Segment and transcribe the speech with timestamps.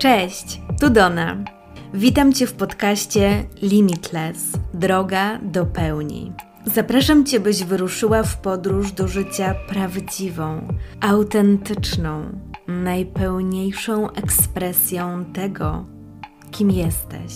[0.00, 1.36] Cześć, tu Dona.
[1.94, 4.38] Witam Cię w podcaście Limitless
[4.74, 6.32] Droga do pełni.
[6.64, 10.68] Zapraszam Cię, byś wyruszyła w podróż do życia prawdziwą,
[11.00, 15.84] autentyczną, najpełniejszą ekspresją tego,
[16.50, 17.32] kim jesteś.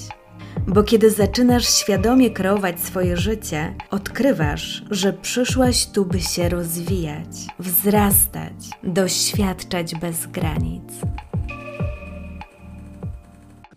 [0.66, 8.70] Bo kiedy zaczynasz świadomie kreować swoje życie, odkrywasz, że przyszłaś tu, by się rozwijać, wzrastać,
[8.82, 10.92] doświadczać bez granic.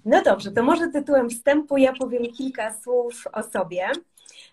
[0.08, 3.88] No dobrze, to może tytułem wstępu ja powiem kilka słów o sobie.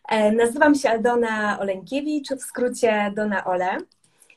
[0.09, 3.77] E, nazywam się Aldona Oleńkiewicz, w skrócie Dona Ole.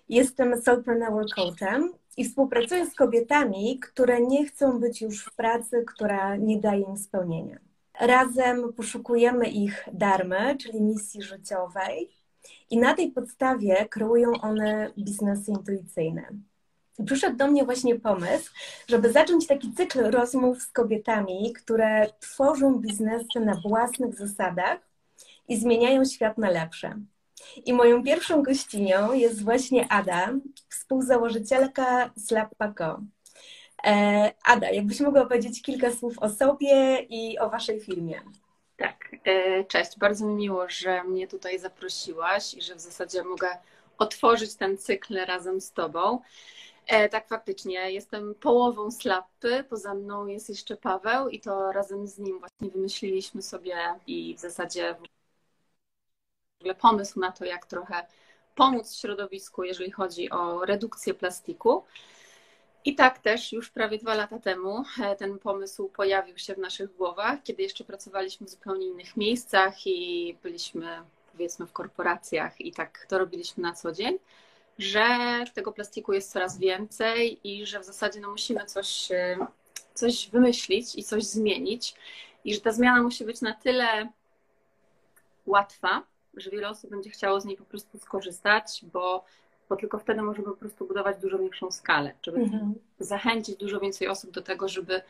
[0.09, 6.35] Jestem Soulpreneur Coachem i współpracuję z kobietami, które nie chcą być już w pracy, która
[6.35, 7.57] nie daje im spełnienia.
[7.99, 12.09] Razem poszukujemy ich darmy, czyli misji życiowej,
[12.70, 16.29] i na tej podstawie kreują one biznesy intuicyjne.
[17.05, 18.51] Przyszedł do mnie właśnie pomysł,
[18.87, 24.79] żeby zacząć taki cykl rozmów z kobietami, które tworzą biznesy na własnych zasadach
[25.48, 26.95] i zmieniają świat na lepsze.
[27.65, 30.34] I moją pierwszą gościnią jest właśnie Ada,
[30.70, 33.01] współzałożycielka Slap.co.
[33.85, 38.21] E, Ada, jakbyś mogła powiedzieć kilka słów o sobie i o waszej firmie.
[38.77, 39.98] Tak, e, cześć.
[39.98, 43.48] Bardzo mi miło, że mnie tutaj zaprosiłaś i że w zasadzie mogę
[43.98, 46.20] otworzyć ten cykl razem z Tobą.
[46.88, 47.91] E, tak, faktycznie.
[47.91, 49.63] Jestem połową slapy.
[49.70, 54.40] Poza mną jest jeszcze Paweł i to razem z nim właśnie wymyśliliśmy sobie i w
[54.40, 58.07] zasadzie w ogóle pomysł na to, jak trochę
[58.55, 61.84] pomóc środowisku, jeżeli chodzi o redukcję plastiku.
[62.85, 66.96] I tak też już prawie dwa lata temu e, ten pomysł pojawił się w naszych
[66.96, 71.01] głowach, kiedy jeszcze pracowaliśmy w zupełnie innych miejscach i byliśmy
[71.31, 74.19] powiedzmy w korporacjach i tak to robiliśmy na co dzień,
[74.79, 75.07] że
[75.53, 79.38] tego plastiku jest coraz więcej i że w zasadzie no, musimy coś, e,
[79.94, 81.95] coś wymyślić i coś zmienić
[82.45, 84.09] i że ta zmiana musi być na tyle
[85.45, 89.25] łatwa, że wiele osób będzie chciało z niej po prostu skorzystać, bo
[89.69, 92.73] bo tylko wtedy możemy po prostu budować dużo większą skalę, żeby mhm.
[92.99, 95.01] zachęcić dużo więcej osób do tego, żeby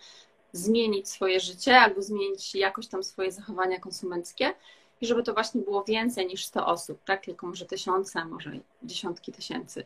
[0.51, 4.53] zmienić swoje życie albo zmienić jakoś tam swoje zachowania konsumenckie
[5.01, 7.25] i żeby to właśnie było więcej niż 100 osób, tak?
[7.25, 8.51] Tylko może tysiące, może
[8.83, 9.83] dziesiątki tysięcy.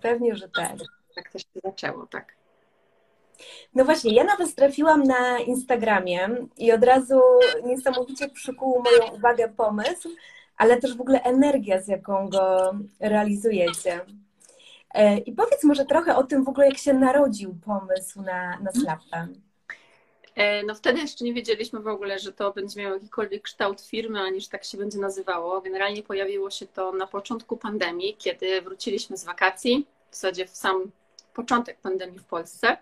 [0.00, 0.76] Pewnie, że tak.
[1.14, 2.32] Tak też się zaczęło, tak.
[3.74, 7.20] No właśnie, ja nawet trafiłam na Instagramie i od razu
[7.64, 10.08] niesamowicie przykuł moją uwagę pomysł,
[10.56, 14.00] ale też w ogóle energia, z jaką go realizujecie.
[14.94, 18.70] E, I powiedz może trochę o tym w ogóle, jak się narodził pomysł na, na
[18.70, 19.26] Slap'a.
[20.34, 24.20] E, no wtedy jeszcze nie wiedzieliśmy w ogóle, że to będzie miało jakikolwiek kształt firmy,
[24.20, 25.60] ani że tak się będzie nazywało.
[25.60, 30.90] Generalnie pojawiło się to na początku pandemii, kiedy wróciliśmy z wakacji, w zasadzie w sam
[31.34, 32.76] początek pandemii w Polsce.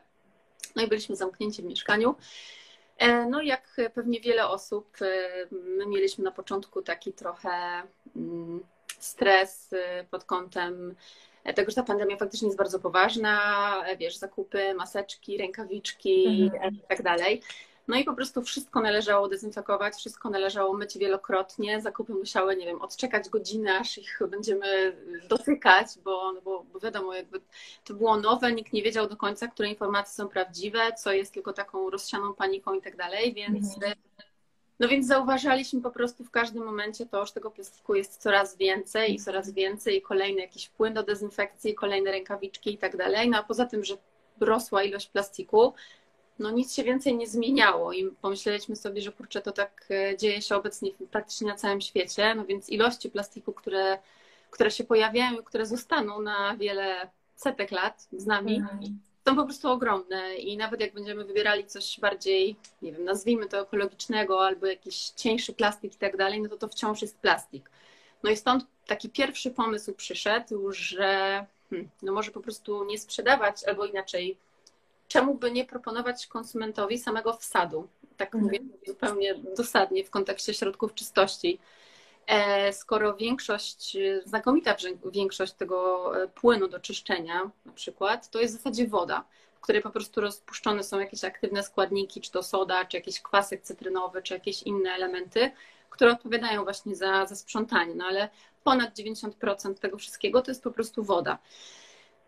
[0.77, 2.15] No i byliśmy zamknięci w mieszkaniu.
[2.99, 7.83] E, no, jak pewnie wiele osób, e, my mieliśmy na początku taki trochę
[8.17, 8.61] mm,
[8.99, 9.75] stres
[10.11, 10.95] pod kątem
[11.55, 13.41] tego, że ta pandemia faktycznie jest bardzo poważna,
[13.99, 16.75] wiesz, zakupy, maseczki, rękawiczki mhm.
[16.75, 17.43] i tak dalej.
[17.89, 21.81] No i po prostu wszystko należało dezynfekować, wszystko należało myć wielokrotnie.
[21.81, 24.97] Zakupy musiały, nie wiem, odczekać godzinę, aż ich będziemy
[25.29, 27.41] dotykać, bo, bo, bo wiadomo, jakby
[27.85, 31.53] to było nowe, nikt nie wiedział do końca, które informacje są prawdziwe, co jest tylko
[31.53, 33.75] taką rozsianą paniką i tak dalej, więc.
[33.75, 33.93] Mhm.
[34.81, 39.15] No więc zauważaliśmy po prostu w każdym momencie to, że tego plastiku jest coraz więcej
[39.15, 43.29] i coraz więcej, kolejny jakiś płyn do dezynfekcji, kolejne rękawiczki i tak dalej.
[43.29, 43.95] No a poza tym, że
[44.41, 45.75] rosła ilość plastiku,
[46.39, 50.43] no nic się więcej nie zmieniało i pomyśleliśmy sobie, że kurczę, to tak e, dzieje
[50.43, 53.99] się obecnie praktycznie na całym świecie, no więc ilości plastiku, które,
[54.51, 58.99] które się pojawiają i które zostaną na wiele setek lat z nami, mhm.
[59.29, 63.61] Są po prostu ogromne i nawet jak będziemy wybierali coś bardziej, nie wiem, nazwijmy to
[63.61, 67.71] ekologicznego albo jakiś cieńszy plastik i tak dalej, no to to wciąż jest plastik.
[68.23, 73.65] No i stąd taki pierwszy pomysł przyszedł, że hmm, no może po prostu nie sprzedawać
[73.65, 74.37] albo inaczej
[75.09, 77.89] czemu by nie proponować konsumentowi samego wsadu?
[78.17, 78.45] Tak mhm.
[78.45, 81.59] mówię zupełnie dosadnie w kontekście środków czystości.
[82.29, 84.77] E, skoro większość, znakomita
[85.13, 89.83] większość tego e, płynu do czyszczenia na przykład, to jest w zasadzie woda, w której
[89.83, 94.35] po prostu rozpuszczone są jakieś aktywne składniki, czy to soda, czy jakiś kwasek cytrynowy, czy
[94.35, 95.51] jakieś inne elementy,
[95.91, 97.95] które odpowiadają właśnie za, za sprzątanie.
[97.95, 98.29] No ale
[98.65, 101.39] ponad 90% tego wszystkiego to jest po prostu woda.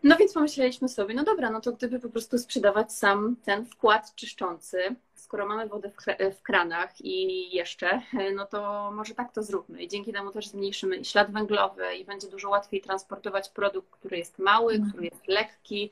[0.03, 4.15] No więc pomyśleliśmy sobie, no dobra, no to gdyby po prostu sprzedawać sam ten wkład
[4.15, 4.95] czyszczący,
[5.31, 5.91] skoro mamy wodę
[6.35, 8.01] w, kranach i jeszcze,
[8.35, 9.83] no to może tak to zróbmy.
[9.83, 14.39] I dzięki temu też zmniejszymy ślad węglowy i będzie dużo łatwiej transportować produkt, który jest
[14.39, 14.91] mały, mhm.
[14.91, 15.91] który jest lekki,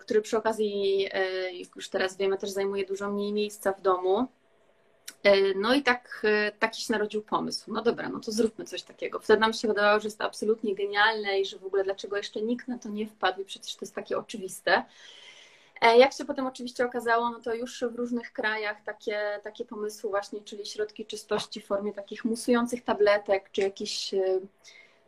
[0.00, 1.08] który przy okazji,
[1.76, 4.26] już teraz wiemy, też zajmuje dużo mniej miejsca w domu.
[5.56, 6.26] No i tak,
[6.58, 7.72] taki się narodził pomysł.
[7.72, 9.18] No dobra, no to zróbmy coś takiego.
[9.18, 12.42] Wtedy nam się wydawało, że jest to absolutnie genialne i że w ogóle dlaczego jeszcze
[12.42, 14.84] nikt na to nie wpadł i przecież to jest takie oczywiste.
[15.80, 20.10] E, jak się potem oczywiście okazało, no to już w różnych krajach takie, takie pomysły
[20.10, 24.40] właśnie, czyli środki czystości w formie takich musujących tabletek, czy jakichś e,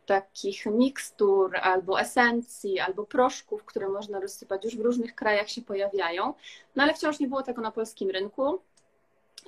[0.06, 6.34] takich mikstur, albo esencji, albo proszków, które można rozsypać, już w różnych krajach się pojawiają,
[6.76, 8.60] no ale wciąż nie było tego na polskim rynku,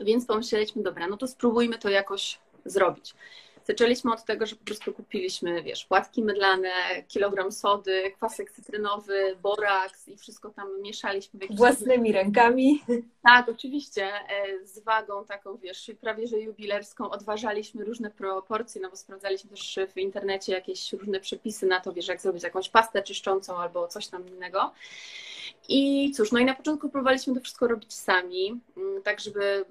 [0.00, 3.14] więc pomyśleliśmy, dobra, no to spróbujmy to jakoś zrobić.
[3.64, 6.72] Zaczęliśmy od tego, że po prostu kupiliśmy, wiesz, płatki mydlane,
[7.08, 11.40] kilogram sody, kwasek cytrynowy, boraks i wszystko tam mieszaliśmy.
[11.50, 12.80] Własnymi rękami.
[13.22, 17.10] Tak, oczywiście, e, z wagą taką, wiesz, prawie że jubilerską.
[17.10, 22.08] Odważaliśmy różne proporcje, no bo sprawdzaliśmy też w internecie jakieś różne przepisy na to, wiesz,
[22.08, 24.72] jak zrobić jakąś pastę czyszczącą albo coś tam innego.
[25.68, 29.64] I cóż, no i na początku próbowaliśmy to wszystko robić sami, mm, tak żeby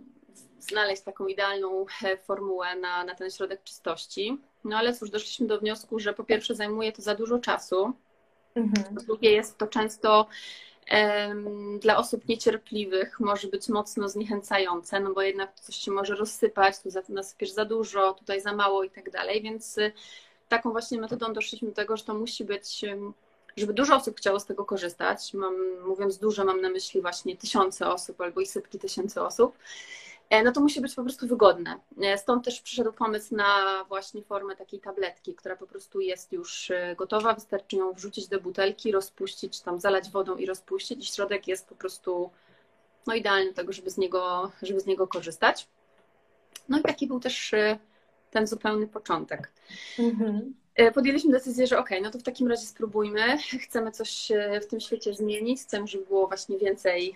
[0.63, 4.38] znaleźć taką idealną e, formułę na, na ten środek czystości.
[4.63, 7.94] No ale cóż, doszliśmy do wniosku, że po pierwsze zajmuje to za dużo czasu,
[8.56, 8.95] mhm.
[8.95, 10.27] po drugie jest to często
[11.80, 17.13] dla osób niecierpliwych może być mocno zniechęcające, no bo jednak coś się może rozsypać, tu
[17.13, 19.92] nasypiesz za dużo, tutaj za mało i tak dalej, więc y,
[20.50, 22.86] taką właśnie metodą doszliśmy do tego, że to musi być
[23.57, 25.33] żeby dużo osób chciało z tego korzystać.
[25.33, 25.56] Mam,
[25.86, 29.57] mówiąc dużo, mam na myśli właśnie tysiące osób albo i setki tysięcy osób.
[30.30, 31.80] E, no to musi być po prostu wygodne.
[32.02, 36.72] E, stąd też przyszedł pomysł na właśnie formę takiej tabletki, która po prostu jest już
[36.72, 41.48] e, gotowa, wystarczy ją wrzucić do butelki, rozpuścić, tam zalać wodą i rozpuścić i środek
[41.48, 42.30] jest po prostu
[43.08, 45.68] no idealny do tego, żeby z niego, żeby z niego korzystać.
[46.69, 47.52] No i taki był też
[48.31, 49.52] ten zupełny początek.
[50.00, 50.62] Mhm.
[50.75, 53.38] E, podjęliśmy decyzję, że ok, no to w takim razie spróbujmy.
[53.66, 55.62] Chcemy coś e, w tym świecie zmienić.
[55.62, 57.16] Chcemy, żeby było właśnie więcej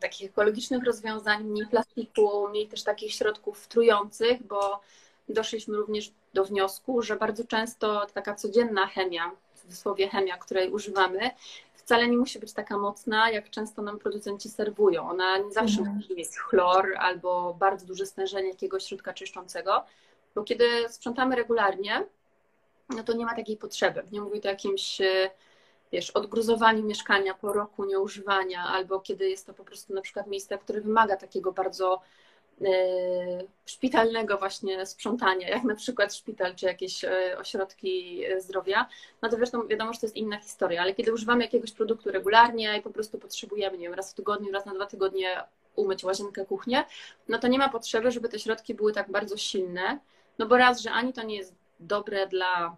[0.00, 4.80] takich ekologicznych rozwiązań, mniej plastiku, mniej też takich środków trujących, bo
[5.28, 11.30] doszliśmy również do wniosku, że bardzo często taka codzienna chemia, w cudzysłowie chemia, której używamy,
[11.74, 15.10] wcale nie musi być taka mocna, jak często nam producenci serwują.
[15.10, 15.96] Ona nie zawsze mhm.
[15.96, 19.84] musi mieć chlor albo bardzo duże stężenie jakiegoś środka czyszczącego,
[20.34, 22.06] bo kiedy sprzątamy regularnie,
[22.88, 24.02] no to nie ma takiej potrzeby.
[24.12, 25.30] Nie mówię tu o jakimś, e,
[25.92, 30.58] wiesz, odgruzowaniu mieszkania po roku nieużywania, albo kiedy jest to po prostu na przykład miejsce,
[30.58, 32.02] które wymaga takiego bardzo
[32.60, 32.68] e,
[33.66, 38.88] szpitalnego właśnie sprzątania, jak na przykład szpital czy jakieś e, ośrodki zdrowia,
[39.22, 42.78] no to zresztą wiadomo, że to jest inna historia, ale kiedy używamy jakiegoś produktu regularnie
[42.78, 45.42] i po prostu potrzebujemy, nie wiem, raz w tygodniu, raz na dwa tygodnie
[45.76, 46.84] umyć łazienkę, kuchnię,
[47.28, 49.98] no to nie ma potrzeby, żeby te środki były tak bardzo silne,
[50.38, 52.76] no bo raz, że ani to nie jest dobre dla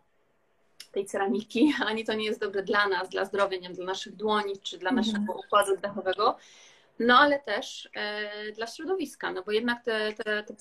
[0.92, 4.16] tej ceramiki, ani to nie jest dobre dla nas, dla zdrowia, nie wiem, dla naszych
[4.16, 5.38] dłoni czy dla naszego mhm.
[5.38, 6.36] układu oddechowego,
[6.98, 10.54] no ale też e, dla środowiska, no bo jednak te, te, te,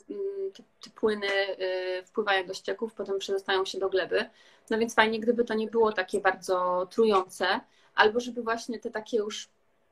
[0.82, 4.30] te, płyny e, wpływają do ścieków, potem przedostają się do gleby,
[4.70, 7.60] no więc fajnie, gdyby to nie było takie bardzo trujące,
[7.96, 9.50] albo żeby właśnie te takie już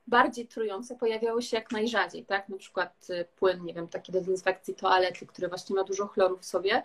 [0.08, 2.50] bardziej trujące pojawiały się jak najrzadziej, tak?
[2.50, 6.38] Na przykład e, płyn, nie wiem, taki do dezynfekcji toalety, który właśnie ma dużo chloru
[6.38, 6.84] w sobie,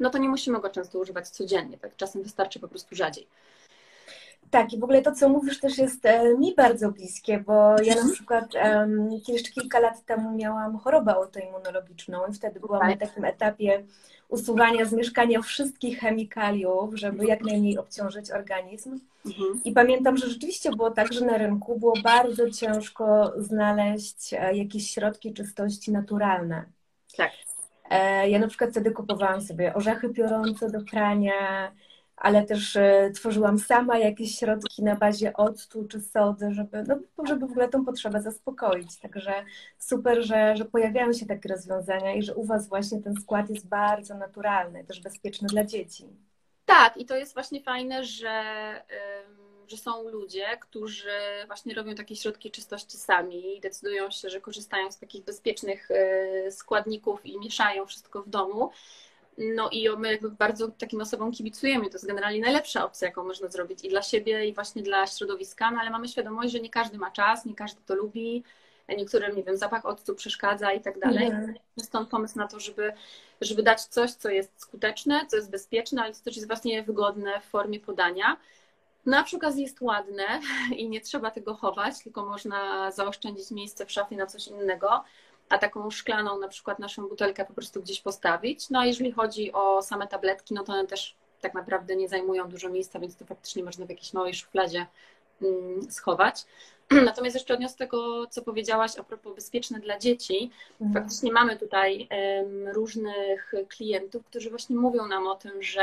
[0.00, 1.96] no to nie musimy go często używać codziennie, tak?
[1.96, 3.26] Czasem wystarczy po prostu rzadziej.
[4.50, 7.52] Tak, i w ogóle to, co mówisz, też jest e, mi bardzo bliskie, bo
[7.82, 8.12] ja na mhm.
[8.12, 13.82] przykład um, jeszcze kilka lat temu miałam chorobę autoimmunologiczną i wtedy byłam na takim etapie
[14.28, 19.00] usuwania z mieszkania wszystkich chemikaliów, żeby jak najmniej obciążyć organizm.
[19.26, 19.60] Mhm.
[19.64, 24.90] I pamiętam, że rzeczywiście było tak, że na rynku było bardzo ciężko znaleźć e, jakieś
[24.90, 26.64] środki czystości naturalne.
[27.16, 27.30] Tak.
[27.90, 31.72] E, ja na przykład wtedy kupowałam sobie orzechy piorące do prania,
[32.16, 37.46] ale też e, tworzyłam sama jakieś środki na bazie octu czy sody, żeby, no, żeby
[37.46, 38.98] w ogóle tą potrzebę zaspokoić.
[38.98, 39.32] Także
[39.78, 43.68] super, że, że pojawiają się takie rozwiązania i że u Was właśnie ten skład jest
[43.68, 46.04] bardzo naturalny, też bezpieczny dla dzieci.
[46.64, 48.42] Tak, i to jest właśnie fajne, że
[49.70, 51.10] że są ludzie, którzy
[51.46, 56.52] właśnie robią takie środki czystości sami i decydują się, że korzystają z takich bezpiecznych e,
[56.52, 58.70] składników i mieszają wszystko w domu.
[59.38, 61.84] No i my bardzo takim osobom kibicujemy.
[61.84, 65.70] To jest generalnie najlepsza opcja, jaką można zrobić i dla siebie, i właśnie dla środowiska,
[65.70, 68.44] no ale mamy świadomość, że nie każdy ma czas, nie każdy to lubi,
[68.96, 71.26] niektórym, nie wiem, zapach octu przeszkadza i tak dalej.
[71.26, 71.54] Mhm.
[71.78, 72.92] Stąd pomysł na to, żeby,
[73.40, 77.40] żeby dać coś, co jest skuteczne, co jest bezpieczne, ale co też jest właśnie wygodne
[77.40, 78.36] w formie podania.
[79.06, 80.40] No a przy okazji jest ładne
[80.76, 85.04] i nie trzeba tego chować, tylko można zaoszczędzić miejsce w szafie na coś innego,
[85.48, 88.70] a taką szklaną na przykład naszą butelkę po prostu gdzieś postawić.
[88.70, 92.48] No a jeżeli chodzi o same tabletki, no to one też tak naprawdę nie zajmują
[92.48, 94.86] dużo miejsca, więc to faktycznie można w jakiejś małej szufladzie
[95.42, 96.44] mm, schować.
[97.04, 100.50] Natomiast jeszcze odniosę tego, co powiedziałaś a propos bezpieczne dla dzieci.
[100.80, 100.92] Mhm.
[100.94, 102.08] Faktycznie mamy tutaj
[102.72, 105.82] różnych klientów, którzy właśnie mówią nam o tym, że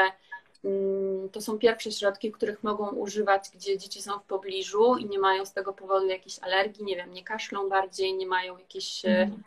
[1.32, 5.46] to są pierwsze środki, których mogą używać, gdzie dzieci są w pobliżu i nie mają
[5.46, 9.44] z tego powodu jakiejś alergii, nie wiem, nie kaszlą bardziej, nie mają jakiejś mhm.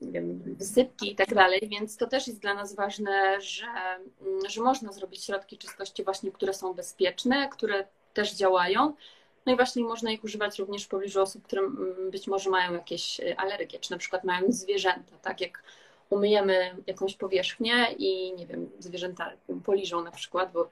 [0.00, 4.40] nie wiem, wysypki i tak dalej, więc to też jest dla nas ważne, że, mm,
[4.48, 8.94] że można zrobić środki czystości właśnie, które są bezpieczne, które też działają,
[9.46, 12.72] no i właśnie można ich używać również w pobliżu osób, które mm, być może mają
[12.72, 15.62] jakieś y, alergie, czy na przykład mają zwierzęta, tak jak
[16.14, 19.32] umyjemy jakąś powierzchnię i nie wiem, zwierzęta
[19.64, 20.70] poliżą na przykład, bo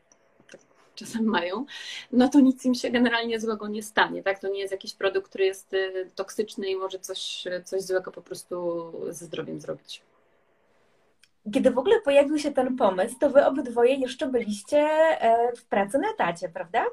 [0.51, 0.61] tak
[0.95, 1.67] czasem mają,
[2.13, 4.39] no to nic im się generalnie złego nie stanie, tak?
[4.39, 8.23] To nie jest jakiś produkt, który jest y, toksyczny i może coś, coś złego po
[8.23, 10.03] prostu ze zdrowiem zrobić.
[11.55, 15.99] Kiedy w ogóle pojawił się ten pomysł, to wy obydwoje jeszcze byliście e, w pracy
[15.99, 16.87] na etacie, prawda?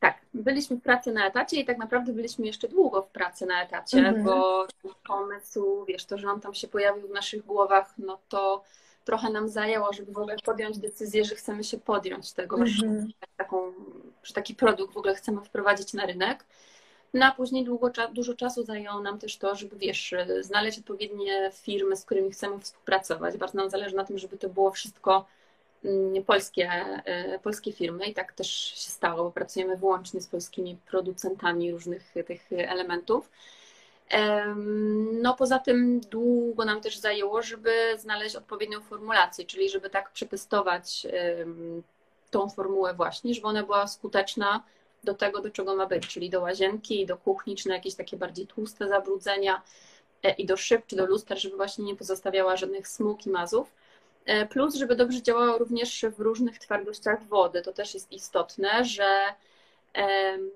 [0.00, 3.62] Tak, byliśmy w pracy na etacie i tak naprawdę byliśmy jeszcze długo w pracy na
[3.62, 4.24] etacie, mhm.
[4.24, 4.66] bo
[5.06, 8.64] pomysł, wiesz, to, że on tam się pojawił w naszych głowach, no to
[9.04, 12.70] trochę nam zajęło, żeby w ogóle podjąć decyzję, że chcemy się podjąć tego, mhm.
[12.76, 13.72] że, taką,
[14.22, 16.44] że taki produkt w ogóle chcemy wprowadzić na rynek.
[17.14, 21.96] No a później długo, dużo czasu zajęło nam też to, żeby wiesz, znaleźć odpowiednie firmy,
[21.96, 23.36] z którymi chcemy współpracować.
[23.36, 25.26] Bardzo nam zależy na tym, żeby to było wszystko
[26.26, 26.70] polskie,
[27.04, 32.14] e, polskie firmy i tak też się stało, bo pracujemy wyłącznie z polskimi producentami różnych
[32.26, 33.30] tych elementów.
[35.22, 41.06] No poza tym długo nam też zajęło, żeby znaleźć odpowiednią formulację, czyli żeby tak przetestować
[42.30, 44.62] tą formułę właśnie, żeby ona była skuteczna
[45.04, 48.16] do tego, do czego ma być, czyli do łazienki, do kuchni, czy na jakieś takie
[48.16, 49.62] bardziej tłuste zabrudzenia
[50.22, 53.72] e, i do szyb, czy do luster, żeby właśnie nie pozostawiała żadnych smug i mazów.
[54.30, 57.62] E, plus, żeby dobrze działało również w różnych twardościach wody.
[57.62, 59.04] To też jest istotne, że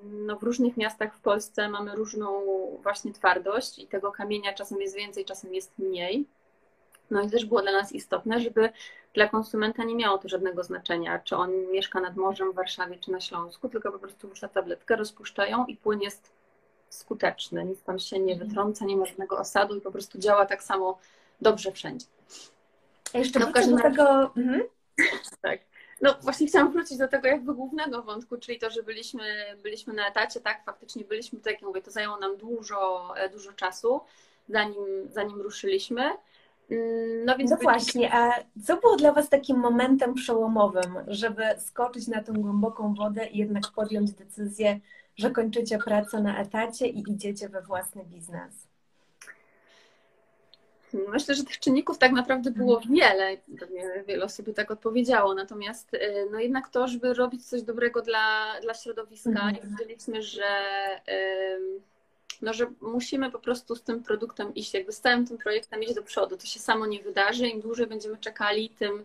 [0.03, 2.43] no w różnych miastach w Polsce mamy różną
[2.83, 6.27] właśnie twardość i tego kamienia czasem jest więcej, czasem jest mniej.
[7.11, 8.71] No i też było dla nas istotne, żeby
[9.15, 13.11] dla konsumenta nie miało to żadnego znaczenia, czy on mieszka nad morzem w Warszawie, czy
[13.11, 16.33] na Śląsku, tylko po prostu wrzuca tabletkę, rozpuszczają i płyn jest
[16.89, 17.65] skuteczny.
[17.65, 18.49] Nic tam się nie mhm.
[18.49, 20.99] wytrąca, nie ma żadnego osadu i po prostu działa tak samo
[21.41, 22.07] dobrze wszędzie.
[23.15, 24.35] Jeszcze no, wrócę do tego...
[24.37, 24.63] Mhm.
[25.41, 25.61] Tak.
[26.01, 29.23] No właśnie chciałam wrócić do tego jakby głównego wątku, czyli to, że byliśmy,
[29.63, 33.53] byliśmy na etacie, tak, faktycznie byliśmy, tak jak mówię, to zajęło nam dużo, e, dużo
[33.53, 34.01] czasu,
[34.49, 36.03] zanim, zanim ruszyliśmy.
[36.71, 38.33] Mm, no, więc no właśnie, a
[38.65, 43.63] co było dla Was takim momentem przełomowym, żeby skoczyć na tą głęboką wodę i jednak
[43.75, 44.81] podjąć decyzję,
[45.17, 48.74] że kończycie pracę na etacie i idziecie we własny biznes?
[51.09, 52.95] Myślę, że tych czynników tak naprawdę było mhm.
[52.95, 58.03] wiele, pewnie wiele osób tak odpowiedziało, natomiast y, no jednak to, żeby robić coś dobrego
[58.03, 59.57] dla, dla środowiska mhm.
[59.57, 60.51] i widzieliśmy, że,
[62.43, 65.95] no, że musimy po prostu z tym produktem iść, jakby z całym tym projektem iść
[65.95, 66.37] do przodu.
[66.37, 69.05] To się samo nie wydarzy, im dłużej będziemy czekali, tym,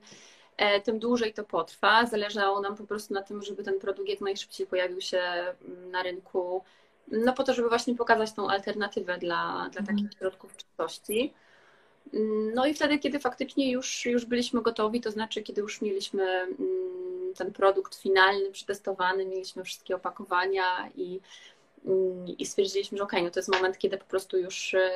[0.58, 2.06] e, tym dłużej to potrwa.
[2.06, 6.04] Zależało nam po prostu na tym, żeby ten produkt jak najszybciej pojawił się mm, na
[6.04, 6.64] rynku,
[7.12, 10.12] no po to, żeby właśnie pokazać tą alternatywę dla, dla takich mhm.
[10.20, 11.34] środków czystości.
[12.54, 17.34] No i wtedy, kiedy faktycznie już, już byliśmy gotowi, to znaczy, kiedy już mieliśmy mm,
[17.36, 21.20] ten produkt finalny, przetestowany, mieliśmy wszystkie opakowania i,
[21.86, 24.90] mm, i stwierdziliśmy, że ok, no to jest moment, kiedy po prostu już e,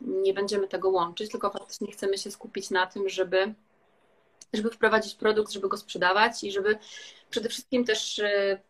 [0.00, 3.54] nie będziemy tego łączyć, tylko faktycznie chcemy się skupić na tym, żeby,
[4.52, 6.78] żeby wprowadzić produkt, żeby go sprzedawać i żeby
[7.30, 8.60] przede wszystkim też e,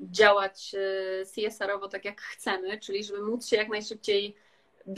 [0.00, 4.36] działać e, CSR-owo tak, jak chcemy, czyli żeby móc się jak najszybciej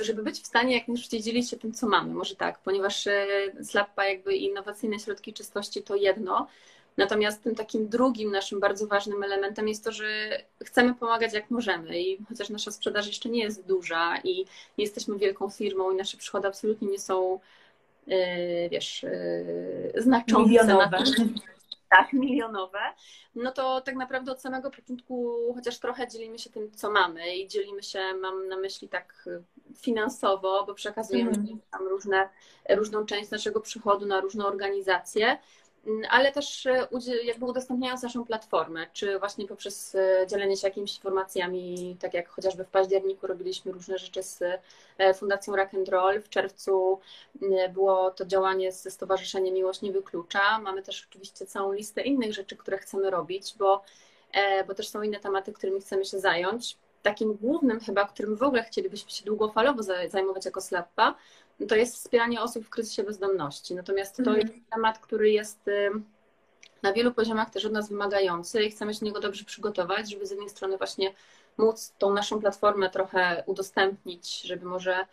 [0.01, 2.15] żeby być w stanie jak najszybciej dzielić się tym, co mamy.
[2.15, 3.27] Może tak, ponieważ e,
[3.63, 6.47] Slappa jakby innowacyjne środki czystości to jedno,
[6.97, 10.07] Natomiast tym takim drugim naszym bardzo ważnym elementem jest to, że
[10.65, 14.39] chcemy pomagać jak możemy i chociaż nasza sprzedaż jeszcze nie jest duża i
[14.79, 17.41] nie jesteśmy wielką firmą i nasze przychody absolutnie nie są,
[18.09, 20.49] e, wiesz, e, znaczące.
[20.49, 20.99] Milionowe
[21.89, 22.81] tak, milionowe,
[23.35, 27.49] no to tak naprawdę od samego początku chociaż trochę dzielimy się tym, co mamy i
[27.49, 29.29] dzielimy się, mam na myśli tak
[29.79, 31.61] finansowo, bo przekazujemy mm.
[31.71, 32.29] tam różne,
[32.69, 35.39] różną część naszego przychodu na różne organizacje
[36.11, 36.89] ale też e,
[37.25, 42.65] jakby udostępniając naszą platformę, czy właśnie poprzez e, dzielenie się jakimiś informacjami, tak jak chociażby
[42.65, 44.43] w październiku robiliśmy różne rzeczy z
[44.99, 47.01] e, Fundacją Rock and Roll, w czerwcu
[47.75, 50.59] było to działanie ze Stowarzyszeniem Miłość Nie Wyklucza.
[50.59, 53.83] Mamy też oczywiście całą listę innych rzeczy, które chcemy robić, bo,
[54.67, 56.77] bo też są inne tematy, którymi chcemy się zająć.
[57.03, 61.15] Takim głównym chyba, którym w ogóle chcielibyśmy się długofalowo zajmować jako SLAPPA,
[61.69, 63.75] to jest wspieranie osób w kryzysie bezdomności.
[63.75, 64.39] Natomiast to mhm.
[64.39, 65.61] jest temat, który jest
[66.83, 70.27] na wielu poziomach też od nas wymagający i chcemy się do niego dobrze przygotować, żeby
[70.27, 71.15] z jednej strony właśnie
[71.59, 75.07] móc tą naszą platformę trochę udostępnić, żeby może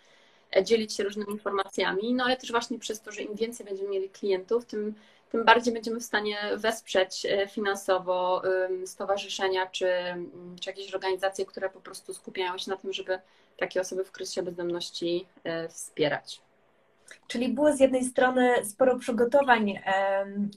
[0.64, 4.10] dzielić się różnymi informacjami, no ale też właśnie przez to, że im więcej będziemy mieli
[4.10, 4.94] klientów, tym,
[5.34, 8.42] tym bardziej będziemy w stanie wesprzeć e, finansowo
[8.86, 9.90] stowarzyszenia czy,
[10.62, 13.20] czy jakieś organizacje, które po prostu skupiają się na tym, żeby
[13.58, 16.42] takie osoby w kryzysie bezdomności e, wspierać.
[17.28, 19.80] Czyli było z jednej strony sporo przygotowań,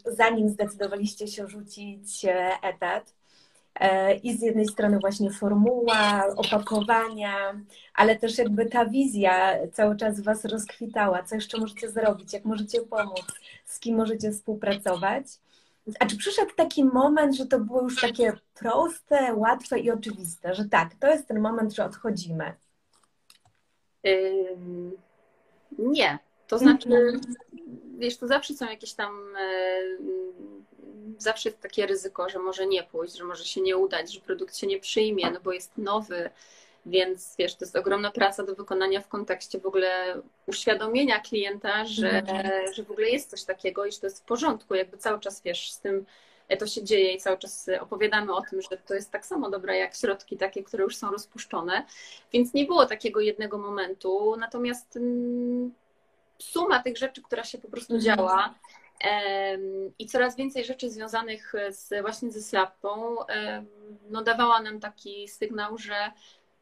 [0.04, 3.12] zanim zdecydowaliście się rzucić e, etat.
[3.80, 7.60] E, I z jednej strony właśnie formuła, opakowania,
[7.94, 11.22] ale też jakby ta wizja cały czas Was rozkwitała.
[11.22, 13.24] Co jeszcze możecie zrobić, jak możecie pomóc,
[13.64, 15.26] z kim możecie współpracować.
[16.00, 20.64] A czy przyszedł taki moment, że to było już takie proste, łatwe i oczywiste, że
[20.64, 22.52] tak, to jest ten moment, że odchodzimy?
[25.78, 26.18] nie.
[26.46, 27.34] To znaczy, mm -hmm.
[27.98, 29.80] wiesz, to zawsze są jakieś tam e,
[31.18, 34.56] zawsze jest takie ryzyko, że może nie pójść, że może się nie udać, że produkt
[34.56, 36.30] się nie przyjmie, no bo jest nowy,
[36.86, 42.10] więc wiesz, to jest ogromna praca do wykonania w kontekście w ogóle uświadomienia klienta, że,
[42.10, 42.74] mhm.
[42.74, 45.42] że w ogóle jest coś takiego i że to jest w porządku, jakby cały czas
[45.42, 46.06] wiesz, z tym
[46.48, 49.50] e, to się dzieje i cały czas opowiadamy o tym, że to jest tak samo
[49.50, 51.86] dobre jak środki takie, które już są rozpuszczone,
[52.32, 55.74] więc nie było takiego jednego momentu, natomiast mm,
[56.38, 58.16] suma tych rzeczy, która się po prostu mhm.
[58.16, 58.54] działa,
[59.98, 63.16] i coraz więcej rzeczy związanych z, właśnie ze slapą
[64.10, 65.94] no, dawała nam taki sygnał, że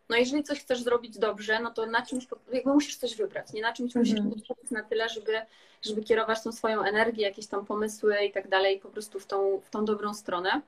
[0.08, 3.62] no jeżeli coś chcesz zrobić dobrze, no to na czymś, jakby musisz coś wybrać, nie
[3.62, 5.32] na czymś musisz być na tyle, żeby,
[5.82, 9.60] żeby kierować tą swoją energię, jakieś tam pomysły i tak dalej, po prostu w tą,
[9.60, 10.60] w tą dobrą stronę.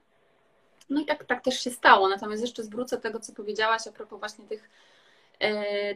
[0.90, 2.08] No i tak, tak też się stało.
[2.08, 4.70] Natomiast jeszcze zwrócę tego, co powiedziałaś a propos właśnie tych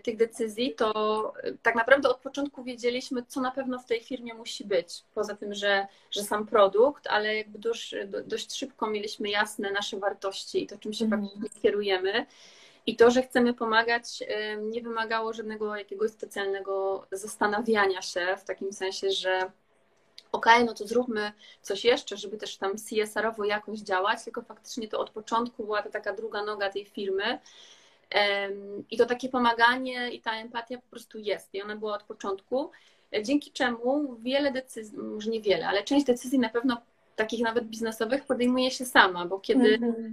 [0.03, 4.35] tych decyzji, to e, tak naprawdę od początku wiedzieliśmy, co na pewno w tej firmie
[4.35, 5.05] musi być.
[5.15, 7.95] Poza tym, że, że sam produkt, ale jakby dość,
[8.25, 11.29] dość szybko mieliśmy jasne nasze wartości i to, czym się mm.
[11.63, 12.27] kierujemy.
[12.87, 18.73] I to, że chcemy pomagać, e, nie wymagało żadnego jakiegoś specjalnego zastanawiania się, w takim
[18.73, 19.51] sensie, że
[20.33, 24.89] okej, okay, no to zróbmy coś jeszcze, żeby też tam CSR-owo jakoś działać, tylko faktycznie
[24.89, 27.39] to od początku była ta taka druga noga tej firmy,
[28.91, 31.55] i to takie pomaganie i ta empatia po prostu jest.
[31.55, 32.71] I ona była od początku,
[33.23, 36.83] dzięki czemu wiele decyzji, może nie wiele, ale część decyzji na pewno
[37.17, 40.13] takich nawet biznesowych podejmuje się sama, bo kiedy mm-hmm.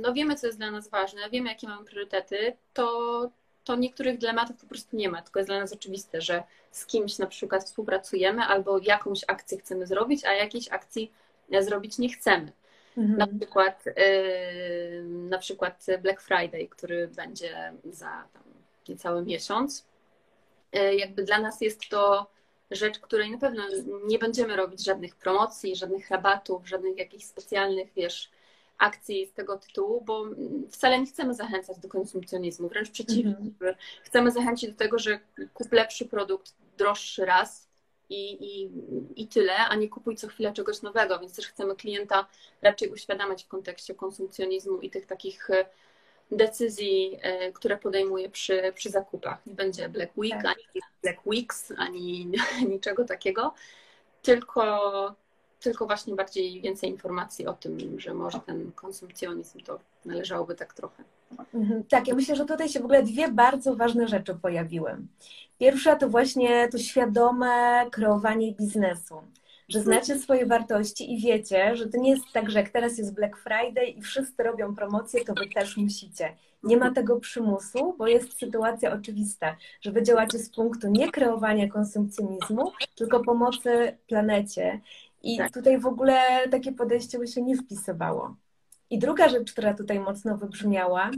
[0.00, 3.30] no wiemy, co jest dla nas ważne, wiemy, jakie mamy priorytety, to,
[3.64, 7.18] to niektórych dylematów po prostu nie ma, tylko jest dla nas oczywiste, że z kimś
[7.18, 11.12] na przykład współpracujemy albo jakąś akcję chcemy zrobić, a jakiejś akcji
[11.60, 12.52] zrobić nie chcemy.
[13.00, 13.18] Mhm.
[13.18, 13.84] Na, przykład,
[15.06, 18.42] na przykład Black Friday, który będzie za tam
[18.88, 19.86] niecały miesiąc.
[20.76, 22.30] Y, jakby dla nas jest to
[22.70, 23.62] rzecz, której na pewno
[24.06, 28.30] nie będziemy robić żadnych promocji, żadnych rabatów, żadnych jakichś specjalnych, wiesz,
[28.78, 30.24] akcji z tego tytułu, bo
[30.70, 33.36] wcale nie chcemy zachęcać do konsumpcjonizmu, wręcz przeciwnie.
[33.36, 33.74] Mhm.
[34.02, 35.20] Chcemy zachęcić do tego, że
[35.54, 37.69] kup lepszy produkt droższy raz,
[38.10, 38.70] i, i,
[39.16, 42.26] i tyle, a nie kupuj co chwilę czegoś nowego, więc też chcemy klienta
[42.62, 45.64] raczej uświadamiać w kontekście konsumpcjonizmu i tych takich e,
[46.30, 49.46] decyzji, e, które podejmuje przy, przy zakupach.
[49.46, 50.46] Nie będzie Black Week, tak.
[50.46, 52.26] ani Black Weeks, ani
[52.72, 53.54] niczego takiego,
[54.22, 55.14] tylko,
[55.60, 61.04] tylko właśnie bardziej więcej informacji o tym, że może ten konsumpcjonizm to należałoby tak trochę.
[61.54, 61.84] Mhm.
[61.84, 64.96] Tak, ja myślę, że tutaj się w ogóle dwie bardzo ważne rzeczy pojawiły.
[65.58, 69.22] Pierwsza to właśnie to świadome kreowanie biznesu,
[69.68, 69.84] że mhm.
[69.84, 73.36] znacie swoje wartości i wiecie, że to nie jest tak, że jak teraz jest Black
[73.36, 76.36] Friday i wszyscy robią promocję, to wy też musicie.
[76.62, 81.68] Nie ma tego przymusu, bo jest sytuacja oczywista, że wy działacie z punktu nie kreowania
[81.68, 84.80] konsumpcjonizmu, tylko pomocy planecie.
[85.22, 85.52] I tak.
[85.52, 88.36] tutaj w ogóle takie podejście by się nie wpisywało.
[88.90, 91.10] I druga rzecz, która tutaj mocno wybrzmiała,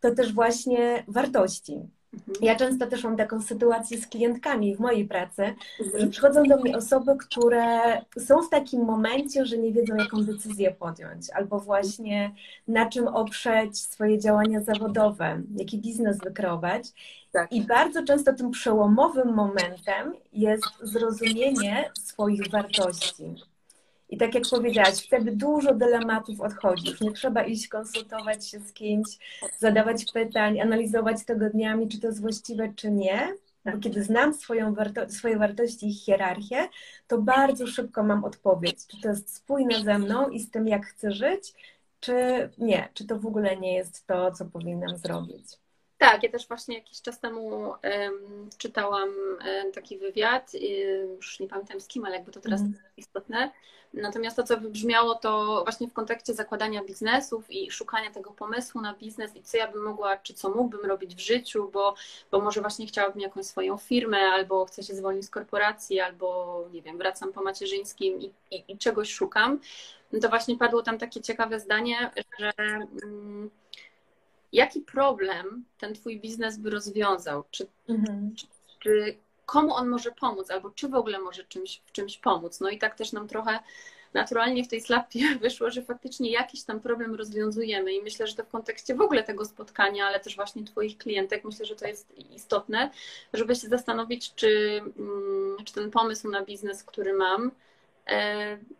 [0.00, 1.80] to też właśnie wartości.
[2.14, 2.36] Mhm.
[2.42, 5.42] Ja często też mam taką sytuację z klientkami w mojej pracy,
[5.80, 6.00] mhm.
[6.00, 10.70] że przychodzą do mnie osoby, które są w takim momencie, że nie wiedzą, jaką decyzję
[10.70, 12.34] podjąć, albo właśnie
[12.68, 16.84] na czym oprzeć swoje działania zawodowe, jaki biznes wykreować.
[17.32, 17.52] Tak.
[17.52, 23.34] I bardzo często tym przełomowym momentem jest zrozumienie swoich wartości.
[24.08, 26.90] I tak jak powiedziałaś, wtedy dużo dylematów odchodzi.
[26.90, 29.08] Już nie trzeba iść konsultować się z kimś,
[29.58, 33.34] zadawać pytań, analizować tego dniami, czy to jest właściwe, czy nie.
[33.64, 36.68] Bo kiedy znam swoją warto swoje wartości i hierarchię,
[37.06, 40.86] to bardzo szybko mam odpowiedź, czy to jest spójne ze mną i z tym, jak
[40.86, 41.54] chcę żyć,
[42.00, 42.14] czy
[42.58, 45.59] nie, czy to w ogóle nie jest to, co powinnam zrobić.
[46.00, 50.52] Tak, ja też właśnie jakiś czas temu um, czytałam um, taki wywiad,
[51.16, 52.74] już nie pamiętam z kim, ale jakby to teraz mm.
[52.96, 53.50] istotne.
[53.94, 58.94] Natomiast to, co wybrzmiało, to właśnie w kontekście zakładania biznesów i szukania tego pomysłu na
[58.94, 61.94] biznes i co ja bym mogła, czy co mógłbym robić w życiu, bo,
[62.30, 66.82] bo może właśnie chciałabym jakąś swoją firmę, albo chcę się zwolnić z korporacji, albo nie
[66.82, 69.60] wiem, wracam po macierzyńskim i, i, i czegoś szukam.
[70.12, 72.52] No to właśnie padło tam takie ciekawe zdanie, że.
[73.04, 73.50] Mm,
[74.52, 77.44] jaki problem ten Twój biznes by rozwiązał?
[77.50, 78.34] Czy, mhm.
[78.36, 78.46] czy,
[78.78, 82.60] czy, komu on może pomóc, albo czy w ogóle może czymś, w czymś pomóc?
[82.60, 83.58] No i tak też nam trochę
[84.14, 88.44] naturalnie w tej slapie wyszło, że faktycznie jakiś tam problem rozwiązujemy i myślę, że to
[88.44, 92.18] w kontekście w ogóle tego spotkania, ale też właśnie Twoich klientek, myślę, że to jest
[92.18, 92.90] istotne,
[93.32, 97.50] żeby się zastanowić, czy, mm, czy ten pomysł na biznes, który mam,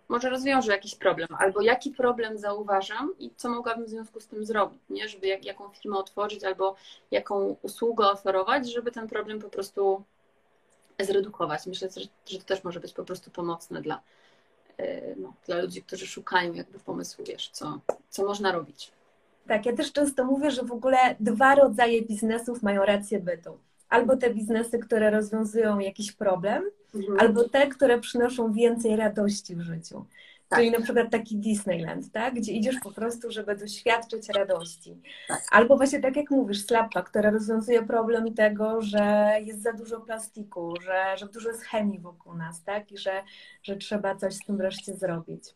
[0.09, 4.45] może rozwiąże jakiś problem, albo jaki problem zauważam i co mogłabym w związku z tym
[4.45, 5.09] zrobić, nie?
[5.09, 6.77] żeby jak, jaką firmę otworzyć, albo
[7.11, 10.03] jaką usługę oferować, żeby ten problem po prostu
[11.01, 11.67] zredukować.
[11.67, 14.01] Myślę, że, że to też może być po prostu pomocne dla,
[14.77, 18.93] e, no, dla ludzi, którzy szukają jakby pomysłu, wiesz, co, co można robić.
[19.49, 23.59] Tak, ja też często mówię, że w ogóle dwa rodzaje biznesów mają rację bytu
[23.91, 27.21] albo te biznesy, które rozwiązują jakiś problem, mhm.
[27.21, 30.07] albo te, które przynoszą więcej radości w życiu.
[30.49, 30.59] Tak.
[30.59, 32.35] Czyli na przykład taki Disneyland, tak?
[32.35, 34.97] gdzie idziesz po prostu, żeby doświadczyć radości.
[35.29, 35.43] Tak.
[35.51, 40.75] Albo właśnie tak jak mówisz, Slappa, która rozwiązuje problem tego, że jest za dużo plastiku,
[40.81, 42.93] że, że dużo jest chemii wokół nas, tak?
[42.93, 43.23] I że,
[43.63, 45.55] że trzeba coś z tym wreszcie zrobić.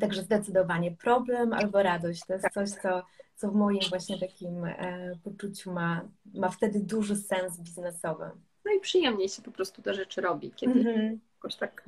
[0.00, 2.52] Także zdecydowanie problem albo radość to jest tak.
[2.52, 3.02] coś, co
[3.36, 8.30] co w moim właśnie takim e, poczuciu ma, ma wtedy duży sens biznesowy.
[8.64, 11.18] No i przyjemniej się po prostu te rzeczy robi, kiedy mm-hmm.
[11.34, 11.84] jakoś tak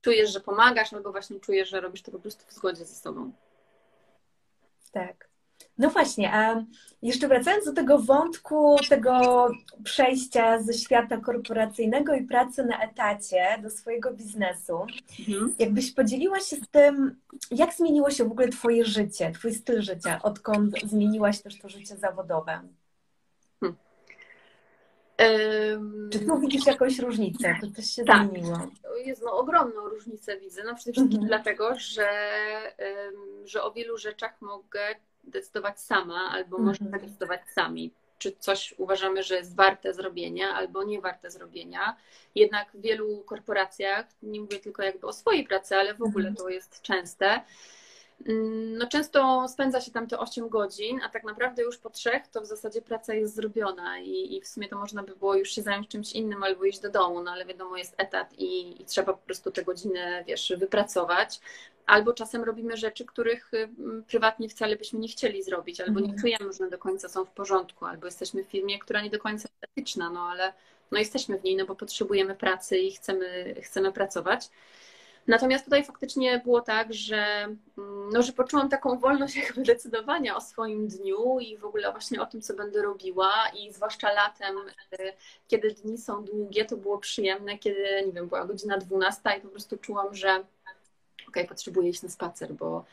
[0.00, 3.32] czujesz, że pomagasz, albo właśnie czujesz, że robisz to po prostu w zgodzie ze sobą.
[4.92, 5.28] Tak.
[5.78, 6.64] No właśnie, a
[7.02, 9.48] jeszcze wracając do tego wątku, tego
[9.84, 14.86] przejścia ze świata korporacyjnego i pracy na etacie do swojego biznesu,
[15.28, 15.54] mhm.
[15.58, 17.16] jakbyś podzieliła się z tym,
[17.50, 21.96] jak zmieniło się w ogóle Twoje życie, Twój styl życia, odkąd zmieniłaś też to życie
[21.96, 22.60] zawodowe?
[23.60, 23.76] Hmm.
[26.12, 27.56] Czy tu widzisz jakąś różnicę?
[27.60, 28.28] To coś się tak.
[28.28, 28.58] zmieniło?
[29.04, 30.64] Jest no, ogromną różnicę widzę.
[30.64, 31.26] No przede wszystkim mhm.
[31.26, 32.08] dlatego, że,
[33.44, 34.80] że o wielu rzeczach mogę
[35.26, 36.64] decydować sama, albo -hmm.
[36.64, 41.96] możemy decydować sami, czy coś uważamy, że jest warte zrobienia, albo nie warte zrobienia.
[42.34, 46.36] Jednak w wielu korporacjach, nie mówię tylko jakby o swojej pracy, ale w ogóle mhm.
[46.36, 47.40] to jest częste,
[48.78, 52.40] no często spędza się tam te 8 godzin, a tak naprawdę już po trzech to
[52.40, 55.62] w zasadzie praca jest zrobiona i, i w sumie to można by było już się
[55.62, 59.12] zająć czymś innym albo iść do domu, no ale wiadomo jest etat i, i trzeba
[59.12, 61.40] po prostu te godziny, wiesz, wypracować
[61.86, 63.68] albo czasem robimy rzeczy, których y,
[64.08, 66.20] prywatnie wcale byśmy nie chcieli zrobić, albo nie mhm.
[66.20, 69.48] czujemy, że do końca są w porządku, albo jesteśmy w firmie, która nie do końca
[69.48, 70.52] jest etyczna, no ale
[70.90, 74.50] no jesteśmy w niej, no bo potrzebujemy pracy i chcemy, chcemy pracować.
[75.26, 77.16] Natomiast tutaj faktycznie było tak, że,
[77.78, 82.22] mm, no, że poczułam taką wolność jakby decydowania o swoim dniu i w ogóle właśnie
[82.22, 85.12] o tym, co będę robiła i zwłaszcza latem, y,
[85.48, 89.48] kiedy dni są długie, to było przyjemne, kiedy, nie wiem, była godzina 12 i po
[89.48, 90.44] prostu czułam, że
[91.28, 92.84] ok, potrzebuję iść na spacer, bo,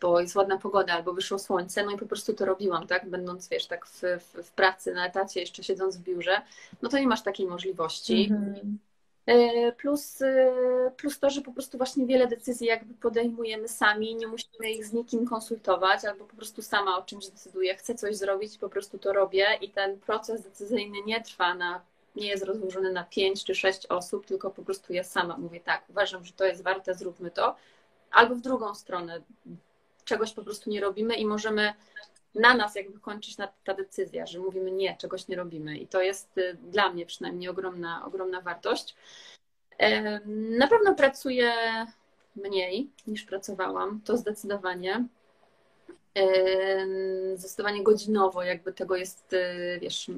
[0.00, 3.48] bo jest ładna pogoda albo wyszło słońce, no i po prostu to robiłam, tak, będąc,
[3.48, 6.42] wiesz, tak w, w, w pracy, na etacie, jeszcze siedząc w biurze,
[6.82, 8.28] no to nie masz takiej możliwości.
[8.30, 8.54] Mhm.
[8.56, 8.89] E,
[9.78, 10.52] plus, e,
[10.96, 14.92] plus to, że po prostu właśnie wiele decyzji jakby podejmujemy sami, nie musimy ich z
[14.92, 19.12] nikim konsultować, albo po prostu sama o czymś decyduję, chcę coś zrobić, po prostu to
[19.12, 21.80] robię i ten proces decyzyjny nie trwa na
[22.16, 25.84] nie jest rozłożony na pięć czy sześć osób, tylko po prostu ja sama mówię tak,
[25.88, 27.56] uważam, że to jest warte, zróbmy to.
[28.10, 29.20] Albo w drugą stronę,
[30.04, 31.74] czegoś po prostu nie robimy i możemy
[32.34, 35.78] na nas jakby kończyć ta decyzja, że mówimy nie, czegoś nie robimy.
[35.78, 38.96] I to jest y, dla mnie przynajmniej ogromna, ogromna wartość.
[40.58, 41.52] Na pewno pracuję
[42.36, 45.04] mniej niż pracowałam, to zdecydowanie
[47.34, 50.10] zdecydowanie godzinowo, jakby tego jest, y, wiesz,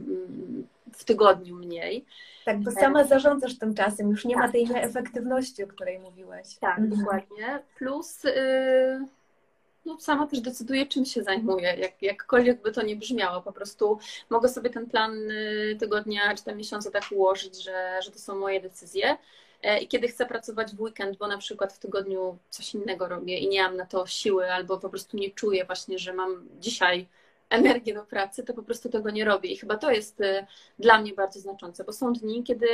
[0.93, 2.05] w tygodniu mniej.
[2.45, 4.45] Tak, bo sama zarządzasz tym czasem, już nie tak.
[4.45, 6.57] ma tej efektywności, o której mówiłaś.
[6.61, 7.01] Tak, mhm.
[7.01, 7.63] dokładnie.
[7.79, 9.07] Plus y,
[9.85, 13.43] no, sama też decyduję, czym się zajmuję, jak, jakkolwiek by to nie brzmiało.
[13.43, 13.99] Po prostu
[14.31, 18.39] mogę sobie ten plan y, tygodnia czy ten miesiąca tak ułożyć, że, że to są
[18.39, 19.17] moje decyzje.
[19.63, 23.39] E, I kiedy chcę pracować w weekend, bo na przykład w tygodniu coś innego robię
[23.39, 27.07] i nie mam na to siły, albo po prostu nie czuję właśnie, że mam dzisiaj
[27.51, 29.51] energię do pracy, to po prostu tego nie robię.
[29.51, 30.47] I chyba to jest e,
[30.79, 32.67] dla mnie bardzo znaczące, bo są dni, kiedy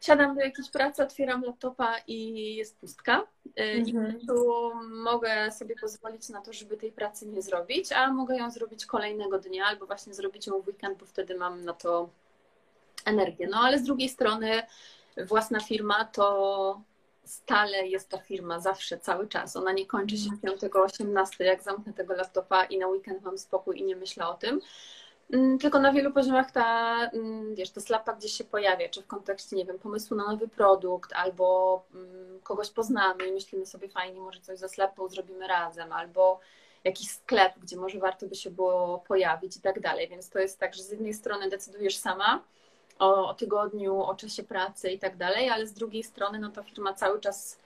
[0.00, 3.26] siadam do jakiejś pracy, otwieram laptopa i jest pustka.
[3.56, 4.18] Mhm.
[4.18, 8.50] I tu mogę sobie pozwolić na to, żeby tej pracy nie zrobić, a mogę ją
[8.50, 12.08] zrobić kolejnego dnia albo właśnie zrobić ją w weekend, bo wtedy mam na to
[13.04, 13.48] energię.
[13.50, 14.62] No ale z drugiej strony
[15.16, 16.80] własna firma to
[17.24, 19.56] stale jest ta firma, zawsze, cały czas.
[19.56, 23.84] Ona nie kończy się 5-18, jak zamknę tego laptopa i na weekend mam spokój i
[23.84, 24.60] nie myślę o tym.
[25.32, 29.06] Mm, tylko na wielu poziomach ta, mm, wiesz, ta slapa gdzieś się pojawia, czy w
[29.06, 34.20] kontekście, nie wiem, pomysłu na nowy produkt, albo mm, kogoś poznamy i myślimy sobie fajnie,
[34.20, 36.40] może coś ze slapą zrobimy razem, albo
[36.84, 40.08] jakiś sklep, gdzie może warto by się było pojawić i tak dalej.
[40.08, 42.44] Więc to jest tak, że z jednej strony decydujesz sama,
[42.98, 46.62] o, o tygodniu, o czasie pracy i tak dalej, ale z drugiej strony no ta
[46.62, 47.58] firma cały czas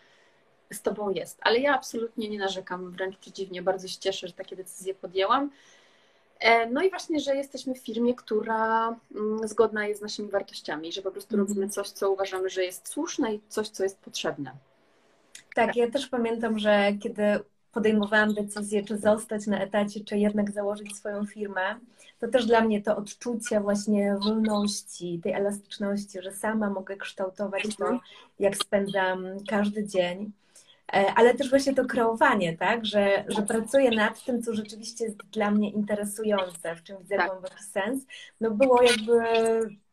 [0.73, 1.39] z tobą jest.
[1.43, 5.51] Ale ja absolutnie nie narzekam, wręcz przeciwnie, bardzo się cieszę, że takie decyzje podjęłam.
[6.45, 10.93] E, no i właśnie, że jesteśmy w firmie, która mm, zgodna jest z naszymi wartościami,
[10.93, 11.49] że po prostu mhm.
[11.49, 14.53] robimy coś, co uważamy, że jest słuszne i coś, co jest potrzebne.
[15.55, 17.23] Tak, ja też pamiętam, że kiedy
[17.73, 21.81] podejmowałam decyzję, czy zostać na etacie, czy jednak założyć swoją firmę,
[22.21, 27.85] to też dla mnie to odczucie właśnie wolności, tej elastyczności, że sama mogę kształtować to,
[27.85, 28.01] mhm.
[28.39, 30.33] jak spędzam każdy dzień.
[30.93, 32.87] E, ale też właśnie to kreowanie, tak?
[32.87, 37.31] Że, że pracuję nad tym, co rzeczywiście jest dla mnie interesujące, w czym widzę tak.
[37.31, 38.07] głęboki sens,
[38.41, 39.21] no było jakby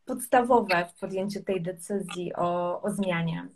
[0.06, 3.48] podstawowe w podjęciu tej decyzji o, o zmianie.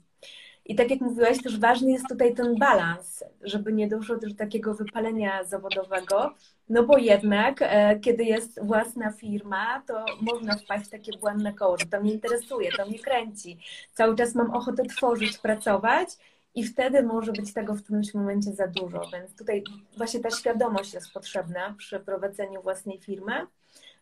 [0.65, 4.73] I tak jak mówiłaś, też ważny jest tutaj ten balans, żeby nie doszło do takiego
[4.73, 6.33] wypalenia zawodowego,
[6.69, 11.77] no bo jednak, e, kiedy jest własna firma, to można wpaść w takie błędne koło,
[11.77, 13.57] że to mnie interesuje, to mnie kręci.
[13.93, 16.09] Cały czas mam ochotę tworzyć, pracować
[16.55, 19.01] i wtedy może być tego w którymś momencie za dużo.
[19.13, 19.63] Więc tutaj
[19.97, 23.33] właśnie ta świadomość jest potrzebna przy prowadzeniu własnej firmy,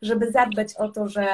[0.02, 1.28] żeby zadbać o to, że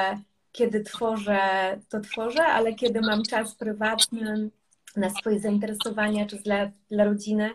[0.52, 1.40] kiedy tworzę,
[1.88, 4.50] to tworzę, ale kiedy mam czas prywatny,
[4.96, 7.50] na swoje zainteresowania, czy dla, dla rodziny,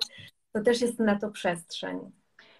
[0.52, 2.12] to też jest na to przestrzeń.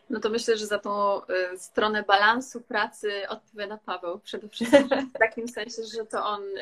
[0.10, 4.90] No to myślę, że za tą y, stronę balansu pracy odpowiada Paweł przede wszystkim.
[5.16, 6.62] W takim sensie, że to on y,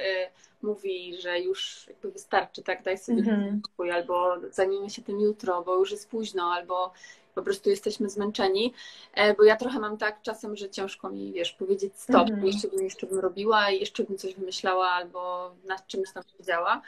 [0.62, 5.62] mówi, że już jakby wystarczy, tak, daj sobie mm spokój, albo zajmijmy się tym jutro,
[5.62, 6.94] bo już jest późno, albo
[7.36, 8.74] po prostu jesteśmy zmęczeni,
[9.14, 12.46] e, bo ja trochę mam tak czasem, że ciężko mi, wiesz, powiedzieć stop, mm -hmm.
[12.46, 16.82] jeszcze bym, jeszcze bym robiła i jeszcze bym coś wymyślała albo nad czymś tam siedziała.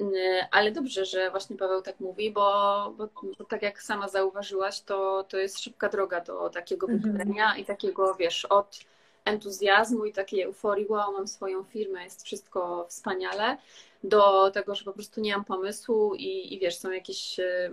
[0.00, 3.08] Y, ale dobrze, że właśnie Paweł tak mówi, bo, bo,
[3.38, 7.12] bo, tak jak sama zauważyłaś, to, to jest szybka droga do takiego mhm.
[7.12, 8.80] wybrania i takiego, wiesz, od
[9.24, 13.56] entuzjazmu i takiej euforii, wow, mam swoją firmę, jest wszystko wspaniale,
[14.04, 17.70] do tego, że po prostu nie mam pomysłu i, i wiesz, są jakieś, y,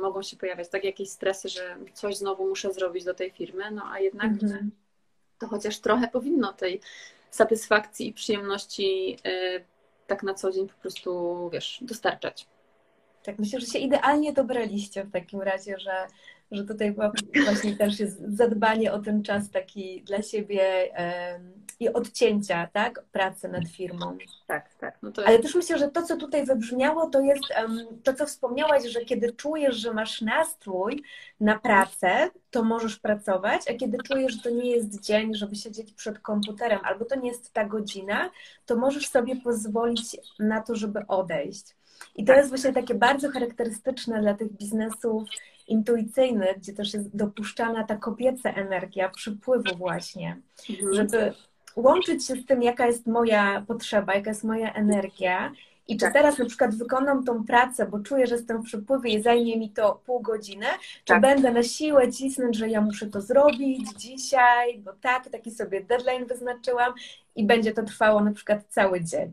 [0.00, 3.82] mogą się pojawiać tak jakieś stresy, że coś znowu muszę zrobić do tej firmy, no
[3.92, 4.70] a jednak mhm.
[5.38, 6.80] to chociaż trochę powinno tej
[7.30, 9.64] satysfakcji i przyjemności y,
[10.06, 12.46] tak na co dzień po prostu, wiesz, dostarczać.
[13.22, 16.06] Tak, myślę, że się idealnie dobraliście w takim razie, że,
[16.50, 16.94] że tutaj
[17.44, 20.92] właśnie też jest zadbanie o ten czas taki dla siebie
[21.80, 24.18] i odcięcia, tak, pracy nad firmą.
[24.46, 24.98] Tak, tak.
[25.02, 25.28] No jest...
[25.28, 27.42] Ale też myślę, że to, co tutaj wybrzmiało, to jest
[28.02, 31.02] to, co wspomniałaś, że kiedy czujesz, że masz nastrój
[31.40, 35.92] na pracę, to możesz pracować, a kiedy czujesz, że to nie jest dzień, żeby siedzieć
[35.92, 38.30] przed komputerem, albo to nie jest ta godzina,
[38.66, 41.76] to możesz sobie pozwolić na to, żeby odejść.
[42.16, 45.28] I to jest właśnie takie bardzo charakterystyczne dla tych biznesów
[45.68, 50.94] intuicyjnych, gdzie też jest dopuszczana ta kobieca energia przypływu właśnie, mhm.
[50.94, 51.32] żeby
[51.76, 55.52] łączyć się z tym, jaka jest moja potrzeba, jaka jest moja energia
[55.88, 56.12] i czy tak.
[56.12, 59.70] teraz na przykład wykonam tą pracę, bo czuję, że jestem w przypływie i zajmie mi
[59.70, 60.66] to pół godziny,
[61.04, 61.20] czy tak.
[61.20, 66.26] będę na siłę cisnąć, że ja muszę to zrobić dzisiaj, bo tak, taki sobie deadline
[66.26, 66.92] wyznaczyłam
[67.36, 69.32] i będzie to trwało na przykład cały dzień.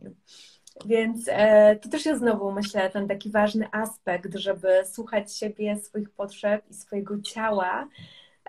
[0.86, 6.10] Więc e, to też jest znowu, myślę, ten taki ważny aspekt, żeby słuchać siebie, swoich
[6.10, 7.88] potrzeb i swojego ciała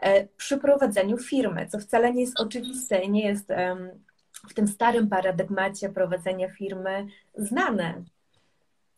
[0.00, 3.48] e, przy prowadzeniu firmy, co wcale nie jest oczywiste i nie jest
[4.48, 8.02] w tym starym paradygmacie prowadzenia firmy znane.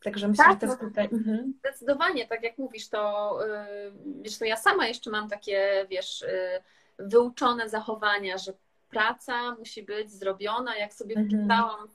[0.05, 1.09] Także myślę, tak, że to jest tutaj.
[1.12, 1.55] Mhm.
[1.59, 6.62] Zdecydowanie, tak jak mówisz, to y, wiesz, to ja sama jeszcze mam takie, wiesz, y,
[6.99, 8.53] wyuczone zachowania, że
[8.91, 11.43] praca musi być zrobiona, jak sobie mhm.
[11.43, 11.89] wpisałam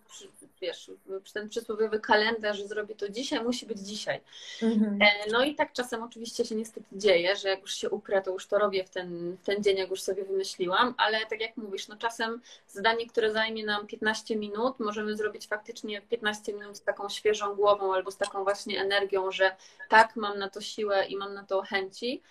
[0.62, 0.92] wiesz,
[1.34, 4.22] ten przysłowiowy kalendarz, że zrobię to dzisiaj, musi być dzisiaj.
[4.62, 5.00] Mhm.
[5.02, 8.32] E, no i tak czasem oczywiście się niestety dzieje, że jak już się uprę, to
[8.32, 11.58] już to robię w ten, w ten dzień, jak już sobie wymyśliłam, ale tak jak
[11.58, 16.84] mówisz, no czasem zadanie, które zajmie nam 15 minut, możemy zrobić faktycznie 15 minut z
[16.84, 19.56] taką świeżą głową albo z taką właśnie energią, że
[19.90, 22.22] tak, mam na to siłę i mam na to chęci.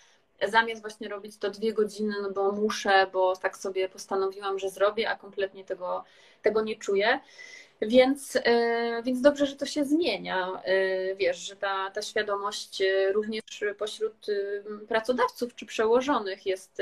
[0.47, 5.09] zamiast właśnie robić to dwie godziny, no bo muszę, bo tak sobie postanowiłam, że zrobię,
[5.09, 6.03] a kompletnie tego,
[6.41, 7.19] tego nie czuję.
[7.81, 10.61] Więc, e, więc dobrze, że to się zmienia.
[10.63, 13.43] E, wiesz, że ta, ta świadomość e, również
[13.77, 14.25] pośród
[14.87, 16.81] pracodawców czy przełożonych jest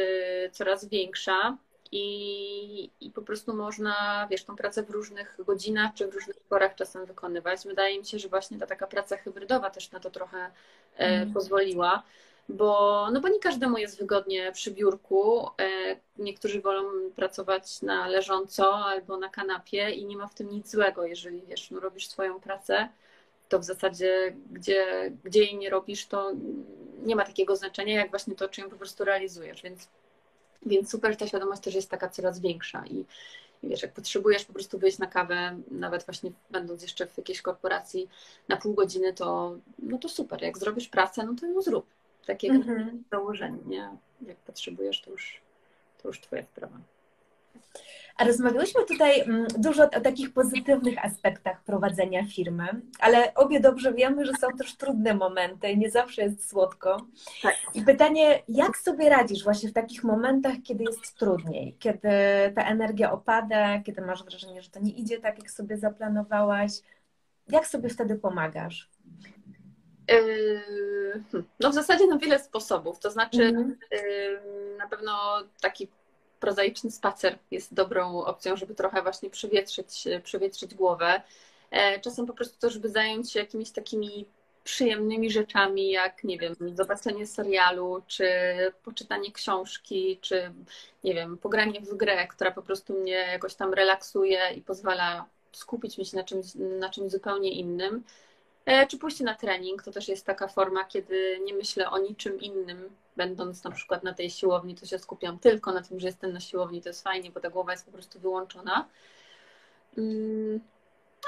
[0.52, 1.58] coraz większa
[1.92, 6.76] i, i po prostu można, wiesz, tą pracę w różnych godzinach czy w różnych porach
[6.76, 7.60] czasem wykonywać.
[7.66, 10.52] Wydaje mi się, że właśnie ta taka praca hybrydowa też na to trochę
[10.98, 11.34] mm.
[11.34, 12.04] pozwoliła
[12.50, 15.48] bo, no bo nie każdemu jest wygodnie przy biurku.
[15.48, 20.72] E, niektórzy wolą pracować na leżąco albo na kanapie i nie ma w tym nic
[20.72, 22.90] złego, jeżeli wiesz, no robisz swoją pracę,
[23.50, 26.32] to w zasadzie gdzie, gdzie jej nie robisz, to
[27.04, 29.88] nie ma takiego znaczenia, jak właśnie to, czy ją po prostu realizujesz, więc,
[30.66, 33.06] więc super, ta świadomość też jest taka coraz większa i,
[33.64, 37.42] i wiesz, jak potrzebujesz po prostu wyjść na kawę, nawet właśnie będąc jeszcze w jakiejś
[37.42, 38.10] korporacji
[38.48, 42.50] na pół godziny, to no to super, jak zrobisz pracę, no to ją zrób takie
[42.50, 43.04] mhm.
[43.12, 43.90] założenie, nie?
[44.28, 45.42] Jak potrzebujesz, to już,
[46.02, 46.80] to już Twoja sprawa.
[48.18, 52.68] A rozmawiałyśmy tutaj mm, dużo o takich pozytywnych aspektach prowadzenia firmy,
[53.00, 57.06] ale obie dobrze wiemy, że są też trudne momenty i nie zawsze jest słodko.
[57.42, 57.56] Tak.
[57.74, 62.10] I pytanie, jak sobie radzisz właśnie w takich momentach, kiedy jest trudniej, kiedy
[62.56, 66.72] ta energia opada, kiedy masz wrażenie, że to nie idzie tak, jak sobie zaplanowałaś?
[67.50, 68.90] Jak sobie wtedy pomagasz?
[70.10, 73.00] Yy, hmm, no w zasadzie na wiele sposobów.
[73.00, 73.78] To znaczy mm.
[74.78, 75.88] na pewno taki
[76.40, 81.22] prozaiczny spacer jest dobrą opcją, żeby trochę właśnie przewietrzyć, przewietrzyć głowę.
[81.72, 84.26] E, czasem po prostu to, żeby zająć się jakimiś takimi
[84.64, 88.30] przyjemnymi rzeczami, jak nie wiem, zobaczenie serialu, czy
[88.84, 90.52] poczytanie książki, czy
[91.04, 95.98] nie wiem, pogranie w grę, która po prostu mnie jakoś tam relaksuje i pozwala skupić
[95.98, 98.04] mi się na czymś, na czymś zupełnie innym.
[98.66, 102.40] E, czy pójście na trening to też jest taka forma, kiedy nie myślę o niczym
[102.40, 106.34] innym, będąc na przykład na tej siłowni, to się skupiam tylko na tym, że jestem
[106.34, 108.88] na siłowni, to jest fajnie, bo ta głowa jest po prostu wyłączona.
[109.98, 110.60] Mm,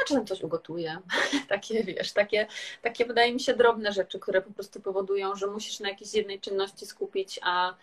[0.02, 1.00] a czasem coś ugotuję.
[1.50, 2.48] takie, wiesz, takie,
[2.82, 6.40] takie wydaje mi się drobne rzeczy, które po prostu powodują, że musisz na jakiejś jednej
[6.40, 7.76] czynności skupić, a,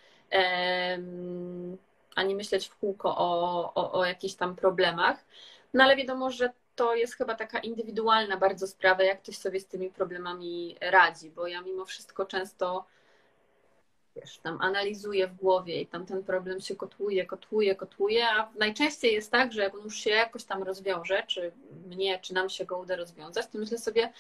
[2.15, 5.25] a nie myśleć w kółko o, o, o jakichś tam problemach.
[5.75, 9.67] No ale wiadomo, że to jest chyba taka indywidualna bardzo sprawa, jak ktoś sobie z
[9.67, 12.85] tymi problemami radzi, bo ja mimo wszystko często
[14.17, 19.15] wiesz, tam analizuję w głowie i tam ten problem się kotłuje, kotłuje, kotłuje, a najczęściej
[19.15, 21.53] jest tak, że jak on już się jakoś tam rozwiąże, czy
[21.87, 24.13] mnie, czy nam się go uda rozwiązać, to myślę sobie,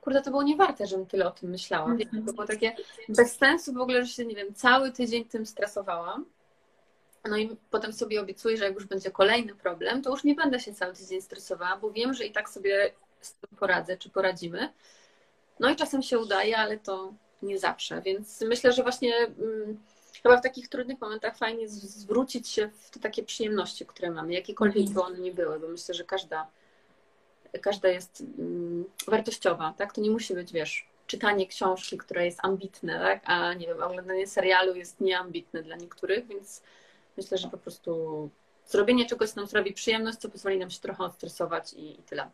[0.00, 1.86] kurde, to było niewarte, żebym tyle o tym myślała.
[1.86, 2.26] Mm -hmm.
[2.26, 2.76] To było takie
[3.08, 6.24] bez sensu w ogóle, że się, nie wiem, cały tydzień tym stresowałam.
[7.24, 10.60] No i potem sobie obiecuję, że jak już będzie kolejny problem, to już nie będę
[10.60, 14.72] się cały tydzień stresowała, bo wiem, że i tak sobie z tym poradzę, czy poradzimy.
[15.60, 18.02] No i czasem się udaje, ale to nie zawsze.
[18.02, 19.80] Więc myślę, że właśnie hmm,
[20.22, 24.90] chyba w takich trudnych momentach fajnie zwrócić się w te takie przyjemności, które mamy, jakiekolwiek
[24.90, 26.46] by one nie były, bo myślę, że każda,
[27.60, 29.92] każda jest hmm, wartościowa, tak?
[29.92, 33.22] To nie musi być, wiesz, czytanie książki, która jest ambitne, tak?
[33.24, 36.62] A nie wiem, oglądanie serialu jest nieambitne dla niektórych, więc
[37.16, 38.30] Myślę, że po prostu
[38.66, 42.30] zrobienie czegoś, co nam sprawi przyjemność, co pozwoli nam się trochę odstresować i, i tyle.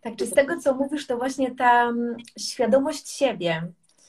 [0.00, 3.62] Tak, czy z tego, co mówisz, to właśnie ta mm, świadomość siebie.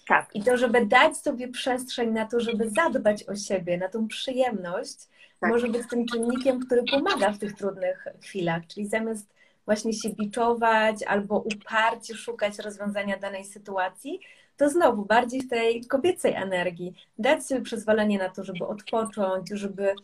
[0.08, 0.30] Tak.
[0.34, 4.98] I to, żeby dać sobie przestrzeń na to, żeby zadbać o siebie, na tą przyjemność,
[5.40, 5.50] tak.
[5.50, 8.68] może być tym czynnikiem, który pomaga w tych trudnych chwilach.
[8.68, 9.28] Czyli zamiast
[9.66, 14.20] właśnie się biczować albo uparcie szukać rozwiązania danej sytuacji,
[14.58, 19.96] to znowu bardziej w tej kobiecej energii dać sobie przyzwolenie na to, żeby odpocząć, żeby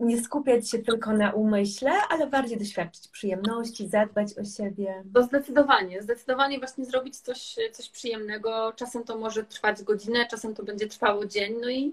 [0.00, 5.04] nie skupiać się tylko na umyśle, ale bardziej doświadczyć przyjemności, zadbać o siebie.
[5.14, 8.72] To zdecydowanie, zdecydowanie właśnie zrobić coś, coś przyjemnego.
[8.76, 11.92] Czasem to może trwać godzinę, czasem to będzie trwało dzień, no i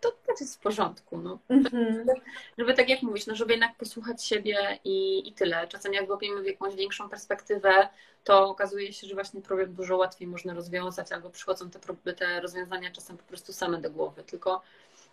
[0.00, 1.18] to też jest w porządku.
[1.18, 1.38] No.
[1.50, 2.04] Mm-hmm.
[2.58, 5.68] Żeby tak jak mówisz, no, żeby jednak posłuchać siebie i, i tyle.
[5.68, 7.88] Czasem jak łapiemy w jakąś większą perspektywę,
[8.24, 12.90] to okazuje się, że właśnie problem dużo łatwiej można rozwiązać, albo przychodzą te, te rozwiązania
[12.90, 14.22] czasem po prostu same do głowy.
[14.22, 14.62] Tylko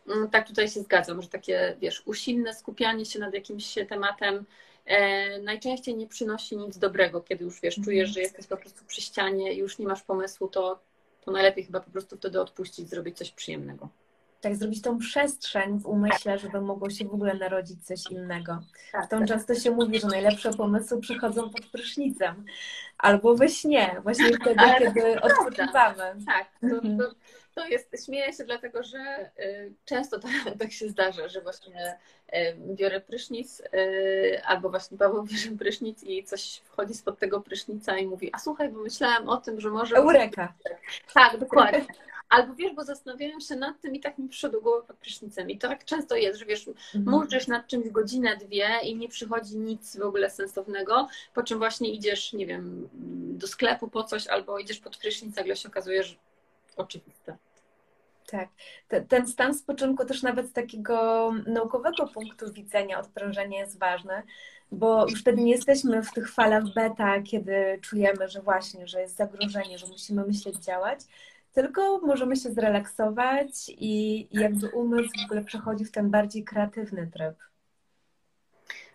[0.07, 4.45] mm, tak tutaj się zgadzam, że takie, wiesz, usilne skupianie się nad jakimś tematem
[4.85, 9.01] e, najczęściej nie przynosi nic dobrego, kiedy już wiesz, czujesz, że jesteś po prostu przy
[9.01, 10.79] ścianie i już nie masz pomysłu, to,
[11.21, 13.89] to najlepiej chyba po prostu wtedy odpuścić, zrobić coś przyjemnego
[14.41, 18.59] tak zrobić tą przestrzeń w umyśle, żeby mogło się w ogóle narodzić coś innego.
[18.91, 19.27] Tak, Tą tak.
[19.27, 22.45] często się mówi, że najlepsze pomysły przychodzą pod prysznicem
[22.97, 26.15] albo we śnie, właśnie wtedy, Ale kiedy odpoczywamy.
[26.25, 26.97] Tak, to, mhm.
[26.97, 27.11] to,
[27.55, 31.97] to, jest, śmieję się dlatego, że y, często tak, tak się zdarza, że właśnie
[32.33, 37.97] y, biorę prysznic y, albo właśnie Paweł bierze prysznic i coś wchodzi spod tego prysznica
[37.97, 39.95] i mówi, a słuchaj, bo myślałam o tym, że może...
[39.95, 40.53] Eureka.
[41.13, 41.85] Tak, dokładnie.
[42.29, 45.49] Albo wiesz, bo zastanawiałem się nad tym i tak mi przyszło do głowy pod prysznicem.
[45.49, 47.27] I to tak często jest, że wiesz, mhm.
[47.47, 52.33] nad czymś godzinę, dwie i nie przychodzi nic w ogóle sensownego, po czym właśnie idziesz,
[52.33, 52.89] nie wiem,
[53.37, 56.15] do sklepu po coś albo idziesz pod prysznic, nagle się okazuje, że
[56.77, 57.37] oczywiste.
[58.31, 58.49] Tak.
[59.07, 64.23] Ten stan spoczynku też nawet z takiego naukowego punktu widzenia odprężenia jest ważne,
[64.71, 69.15] bo już wtedy nie jesteśmy w tych falach beta, kiedy czujemy, że właśnie, że jest
[69.15, 70.99] zagrożenie, że musimy myśleć, działać,
[71.57, 77.35] tylko możemy się zrelaksować i jakby umysł w ogóle przechodzi w ten bardziej kreatywny tryb.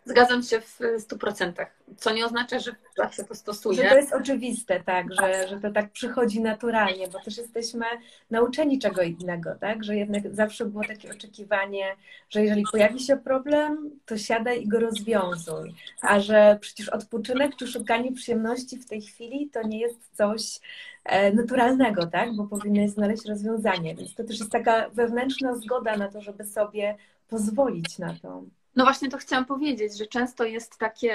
[0.05, 3.83] Zgadzam się w 100%, co nie oznacza, że zawsze to stosuję.
[3.83, 7.85] Że to jest oczywiste, tak, że, że to tak przychodzi naturalnie, bo też jesteśmy
[8.31, 11.97] nauczeni czego innego, tak, że jednak zawsze było takie oczekiwanie,
[12.31, 17.67] że jeżeli pojawi się problem, to siadaj i go rozwiązuj, a że przecież odpoczynek czy
[17.67, 20.43] szukanie przyjemności w tej chwili to nie jest coś
[21.05, 26.09] e, naturalnego, tak, bo powinny znaleźć rozwiązanie, więc to też jest taka wewnętrzna zgoda na
[26.09, 26.97] to, żeby sobie
[27.29, 28.45] pozwolić na to.
[28.77, 31.15] No właśnie to chciałam powiedzieć, że często jest takie,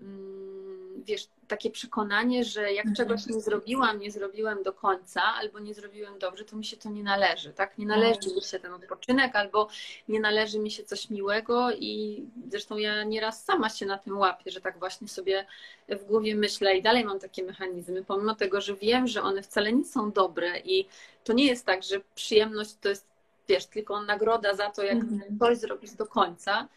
[0.00, 2.94] mm, wiesz, takie przekonanie, że jak mhm.
[2.96, 6.90] czegoś nie zrobiłam, nie zrobiłem do końca, albo nie zrobiłem dobrze, to mi się to
[6.90, 7.78] nie należy, tak?
[7.78, 9.68] Nie należy mi się ten odpoczynek, albo
[10.08, 14.50] nie należy mi się coś miłego i zresztą ja nieraz sama się na tym łapię,
[14.50, 15.46] że tak właśnie sobie
[15.88, 19.72] w głowie myślę i dalej mam takie mechanizmy, pomimo tego, że wiem, że one wcale
[19.72, 20.86] nie są dobre i
[21.24, 23.06] to nie jest tak, że przyjemność to jest,
[23.48, 25.38] wiesz, tylko nagroda za to, jak mhm.
[25.38, 26.68] coś zrobisz do końca,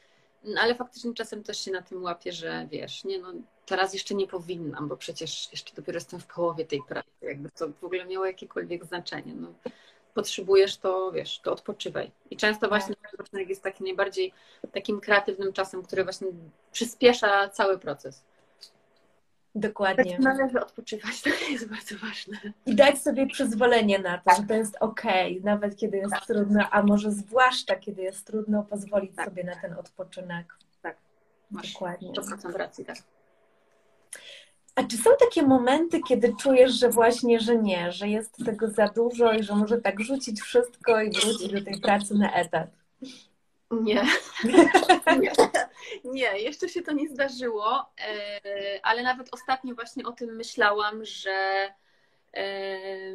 [0.43, 3.33] no, ale faktycznie czasem też się na tym łapię, że wiesz, nie no,
[3.65, 7.67] teraz jeszcze nie powinnam, bo przecież jeszcze dopiero jestem w połowie tej pracy, jakby to
[7.81, 9.33] w ogóle miało jakiekolwiek znaczenie.
[9.35, 9.53] No,
[10.13, 12.11] potrzebujesz to, wiesz, to odpoczywaj.
[12.31, 12.69] I często tak.
[12.69, 14.33] właśnie odpoczynek jest takim najbardziej
[14.71, 16.27] takim kreatywnym czasem, który właśnie
[16.71, 18.23] przyspiesza cały proces.
[19.55, 20.11] Dokładnie.
[20.11, 22.37] Tak należy odpoczywać, to jest bardzo ważne.
[22.65, 25.01] I dać sobie przyzwolenie na to, że to jest ok,
[25.43, 26.25] nawet kiedy jest tak.
[26.25, 29.25] trudno, a może zwłaszcza kiedy jest trudno, pozwolić tak.
[29.25, 30.55] sobie na ten odpoczynek.
[30.81, 30.97] Tak,
[31.51, 32.11] Masz dokładnie.
[32.11, 32.97] 100% racji, tak.
[34.75, 38.87] A czy są takie momenty, kiedy czujesz, że właśnie, że nie, że jest tego za
[38.87, 42.69] dużo i że może tak rzucić wszystko i wrócić do tej pracy na etat?
[43.71, 44.03] Nie.
[45.21, 45.31] nie.
[46.03, 51.69] nie, jeszcze się to nie zdarzyło, e, ale nawet ostatnio właśnie o tym myślałam, że
[52.33, 53.13] e,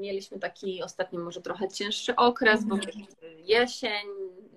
[0.00, 3.06] mieliśmy taki ostatnio może trochę cięższy okres, bo mhm.
[3.38, 4.06] jesień,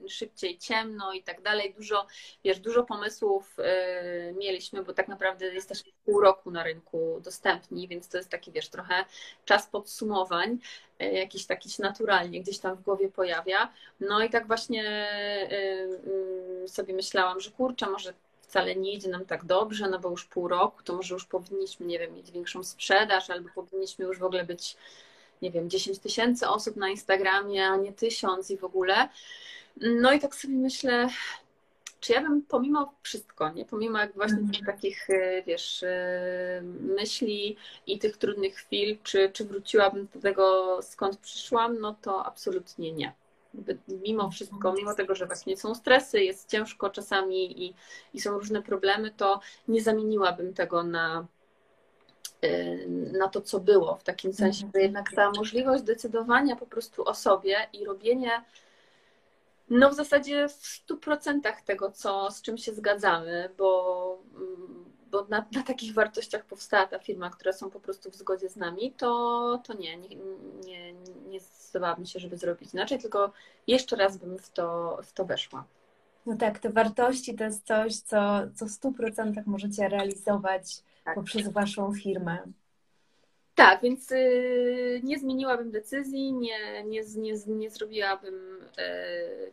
[0.09, 1.73] szybciej ciemno i tak dalej.
[1.77, 2.07] Dużo,
[2.43, 8.09] wiesz, dużo pomysłów y, mieliśmy, bo tak naprawdę jesteśmy pół roku na rynku dostępni, więc
[8.09, 9.05] to jest taki, wiesz, trochę
[9.45, 10.57] czas podsumowań,
[11.01, 13.73] y, jakiś taki się naturalnie gdzieś tam w głowie pojawia.
[13.99, 15.07] No i tak właśnie
[16.63, 18.13] y, sobie myślałam, że kurczę, może
[18.53, 21.85] wcale nie idzie nam tak dobrze, no bo już pół roku, to może już powinniśmy,
[21.85, 24.77] nie wiem, mieć większą sprzedaż, albo powinniśmy już w ogóle być,
[25.41, 29.09] nie wiem, 10 tysięcy osób na Instagramie, a nie tysiąc i w ogóle.
[29.81, 31.09] No i tak sobie myślę,
[32.03, 33.65] czy ja bym pomimo wszystko, nie?
[33.65, 34.51] pomimo jak właśnie mm.
[34.51, 37.57] tych takich, e, wiesz, e, myśli
[37.87, 43.13] i tych trudnych chwil, czy, czy wróciłabym do tego, skąd przyszłam, no to absolutnie nie.
[43.87, 47.73] Mimo wszystko, mimo tego, że właśnie są stresy, jest ciężko czasami i,
[48.13, 51.25] i są różne problemy, to nie zamieniłabym tego na,
[52.41, 54.83] e, na to, co było, w takim sensie, że mhm.
[54.83, 58.43] jednak ta możliwość decydowania po prostu o sobie i robienie
[59.69, 64.23] no w zasadzie w stu procentach tego, co, z czym się zgadzamy, bo,
[65.11, 68.55] bo na, na, takich wartościach powstała ta firma, które są po prostu w zgodzie z
[68.55, 70.15] nami, to, to nie, nie,
[70.65, 70.93] nie,
[71.27, 73.31] nie zdecydowałabym się, żeby zrobić inaczej, tylko
[73.67, 75.65] jeszcze raz bym w to, w to weszła.
[76.25, 81.15] No tak, te wartości to jest coś, co, co w stu procentach możecie realizować tak.
[81.15, 82.37] poprzez waszą firmę.
[83.55, 88.33] Tak, więc y, nie zmieniłabym decyzji, nie, nie, nie, nie zrobiłabym,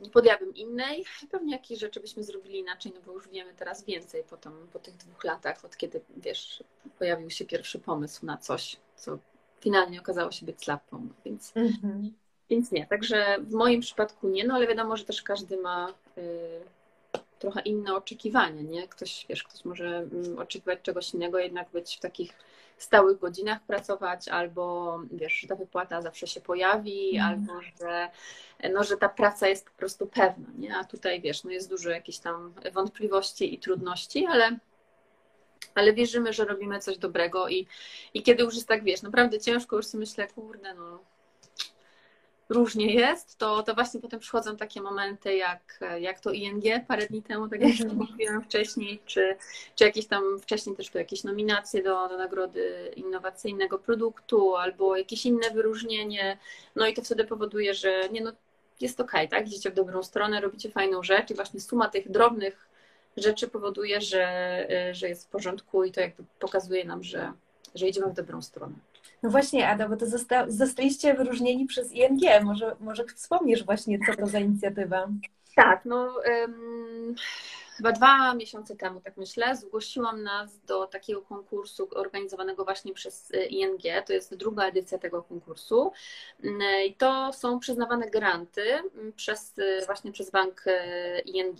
[0.01, 1.05] nie podjęłabym innej.
[1.31, 4.79] Pewnie jakieś rzeczy byśmy zrobili inaczej, no bo już wiemy teraz więcej po, tam, po
[4.79, 6.65] tych dwóch latach, od kiedy, wiesz,
[6.99, 9.19] pojawił się pierwszy pomysł na coś, co
[9.61, 12.13] finalnie okazało się być slapą, więc, mhm.
[12.51, 12.87] więc nie.
[12.87, 16.23] Także w moim przypadku nie, no ale wiadomo, że też każdy ma y,
[17.39, 18.89] trochę inne oczekiwania, nie?
[18.89, 22.33] Ktoś, wiesz, ktoś może mm, oczekiwać czegoś innego, jednak być w takich
[22.83, 27.29] stałych godzinach pracować, albo wiesz, że ta wypłata zawsze się pojawi, mm.
[27.29, 28.09] albo że,
[28.73, 30.77] no, że ta praca jest po prostu pewna, nie?
[30.77, 34.59] A tutaj wiesz, no jest dużo jakichś tam wątpliwości i trudności, ale
[35.75, 37.67] ale wierzymy, że robimy coś dobrego i,
[38.15, 41.05] i kiedy już jest tak, wiesz, naprawdę ciężko, już sobie myślę, kurde, no
[42.51, 47.23] różnie jest, to, to właśnie potem przychodzą takie momenty jak, jak to ING parę dni
[47.23, 49.37] temu, tak jak mm mówiłam wcześniej, czy,
[49.75, 55.27] czy jakieś tam wcześniej też tu jakieś nominacje do, do nagrody innowacyjnego produktu albo jakieś
[55.27, 56.39] inne wyróżnienie.
[56.77, 58.33] No i to wtedy powoduje, że nie no,
[58.81, 59.49] jest okej, okay, tak?
[59.49, 62.69] Idziecie w dobrą stronę, robicie fajną rzecz i właśnie suma tych drobnych
[63.17, 67.33] rzeczy powoduje, że, że jest w porządku i to jakby pokazuje nam, że,
[67.75, 68.75] że idziemy w dobrą stronę.
[69.23, 72.21] No właśnie, Ada, bo to zosta zostaliście wyróżnieni przez ING.
[72.45, 75.09] Może, może wspomnisz właśnie, co to za inicjatywa?
[75.57, 76.15] Tak, no
[76.45, 77.15] um,
[77.81, 83.45] chyba dwa miesiące temu, tak myślę, zgłosiłam nas do takiego konkursu organizowanego właśnie przez y,
[83.45, 83.81] ING.
[84.07, 85.93] To jest druga edycja tego konkursu.
[86.45, 91.59] Mm, I to są przyznawane granty mm, przez, y, właśnie przez bank y, ING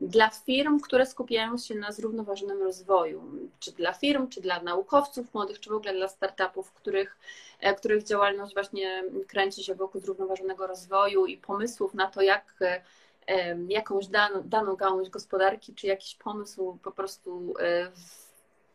[0.00, 3.22] dla firm, które skupiają się na zrównoważonym rozwoju.
[3.60, 7.18] Czy dla firm, czy dla naukowców młodych, czy w ogóle dla startupów, których,
[7.60, 12.54] e, których działalność właśnie kręci się wokół zrównoważonego rozwoju i pomysłów na to, jak
[13.68, 17.90] jakąś daną, daną gałąź gospodarki, czy jakiś pomysł po prostu e,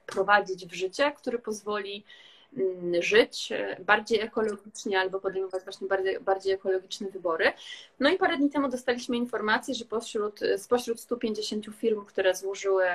[0.04, 2.04] wprowadzić w życie, który pozwoli
[2.58, 7.54] mm, żyć e, bardziej ekologicznie albo podejmować właśnie bardziej, bardziej ekologiczne wybory.
[8.00, 12.86] No i parę dni temu dostaliśmy informację, że pośród, spośród 150 firm, które złożyły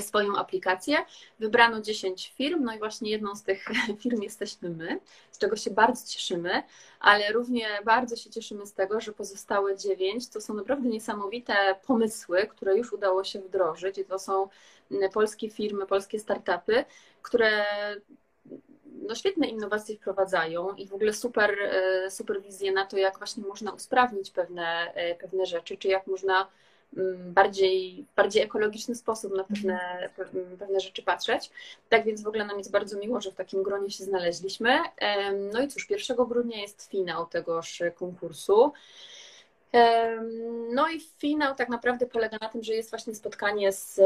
[0.00, 0.96] swoją aplikację.
[1.38, 3.64] Wybrano 10 firm, no i właśnie jedną z tych
[4.02, 6.62] firm jesteśmy my, z czego się bardzo cieszymy,
[7.00, 11.54] ale równie bardzo się cieszymy z tego, że pozostałe 9 to są naprawdę niesamowite
[11.86, 14.48] pomysły, które już udało się wdrożyć i to są
[15.12, 16.84] polskie firmy, polskie startupy,
[17.22, 17.64] które
[19.08, 23.42] no, świetne innowacje wprowadzają i w ogóle super, e, super wizje na to, jak właśnie
[23.42, 26.50] można usprawnić pewne, e, pewne rzeczy, czy jak można Mm,
[27.16, 30.08] bardziej, bardziej ekologiczny sposób na pewne,
[30.58, 31.50] pewne rzeczy patrzeć.
[31.88, 34.78] Tak więc w ogóle nam jest bardzo miło, że w takim gronie się znaleźliśmy.
[35.52, 38.72] No i cóż, 1 grudnia jest finał tegoż konkursu.
[40.72, 44.00] No i finał tak naprawdę polega na tym, że jest właśnie spotkanie, z,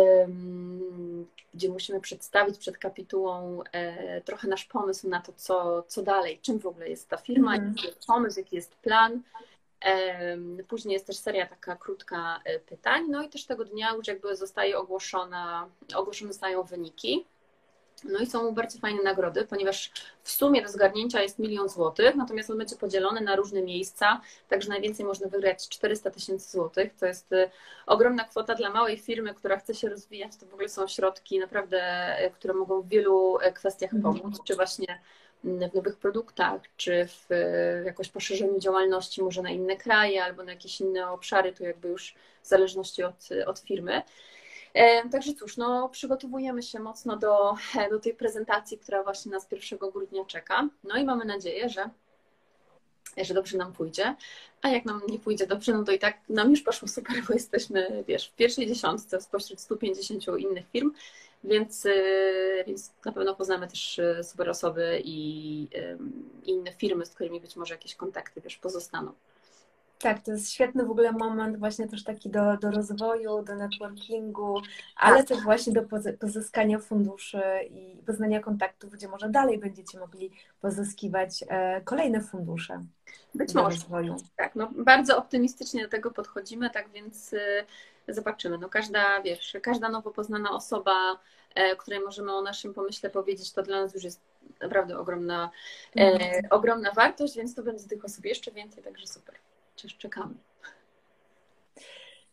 [1.55, 6.59] gdzie musimy przedstawić przed kapitułą e, trochę nasz pomysł na to, co, co dalej, czym
[6.59, 7.68] w ogóle jest ta firma, mm.
[7.68, 9.22] jaki jest pomysł, jaki jest plan.
[10.68, 14.37] Później jest też seria taka krótka e, pytań, no i też tego dnia już jakby
[14.37, 17.26] zostaje ogłoszona, ogłoszone zostają wyniki.
[18.05, 22.51] No i są bardzo fajne nagrody, ponieważ w sumie do zgarnięcia jest milion złotych, natomiast
[22.51, 26.95] on będzie podzielony na różne miejsca, także najwięcej można wygrać 400 tysięcy złotych.
[26.95, 27.51] To jest e,
[27.87, 30.37] ogromna kwota dla małej firmy, która chce się rozwijać.
[30.37, 31.80] To w ogóle są środki naprawdę,
[32.18, 35.01] e, które mogą w wielu kwestiach pomóc, czy właśnie
[35.45, 37.28] w nowych produktach, czy w
[37.84, 42.14] jakoś poszerzeniu działalności może na inne kraje albo na jakieś inne obszary, to jakby już
[42.42, 44.03] w zależności od, od firmy.
[44.74, 47.55] E, także cóż, no, przygotowujemy się mocno do,
[47.90, 50.68] do tej prezentacji, która właśnie nas 1 grudnia czeka.
[50.84, 51.90] No i mamy nadzieję, że,
[53.23, 54.15] że dobrze nam pójdzie.
[54.62, 57.35] A jak nam nie pójdzie dobrze, no to i tak nam już poszło super, bo
[57.35, 60.93] jesteśmy, wiesz, w pierwszej dziesiątce spośród 150 innych firm.
[61.45, 65.62] Więc, y, więc na pewno poznamy też y, super osoby i,
[66.45, 69.12] i inne firmy, z którymi być może jakieś kontakty wiesz, pozostaną.
[70.05, 74.62] Tak, to jest świetny w ogóle moment właśnie też taki do, do rozwoju, do networkingu,
[74.96, 75.26] ale tak.
[75.26, 75.82] też właśnie do
[76.20, 80.30] pozyskania funduszy i poznania kontaktów, gdzie może dalej będziecie mogli
[80.61, 82.80] pozyskiwać e, kolejne fundusze.
[83.34, 83.68] Być może.
[83.68, 84.16] Rozwoju.
[84.36, 87.64] Tak, no bardzo optymistycznie do tego podchodzimy, tak więc y,
[88.09, 88.59] zobaczymy.
[88.59, 91.18] No każda, wiesz, każda nowo poznana osoba,
[91.55, 94.20] e, której możemy o naszym pomyśle powiedzieć, to dla nas już jest
[94.61, 95.50] naprawdę ogromna,
[95.96, 96.44] e, mhm.
[96.50, 99.34] ogromna wartość, więc to będzie tych osób jeszcze więcej, także super.
[99.77, 100.35] Cześć, czekamy.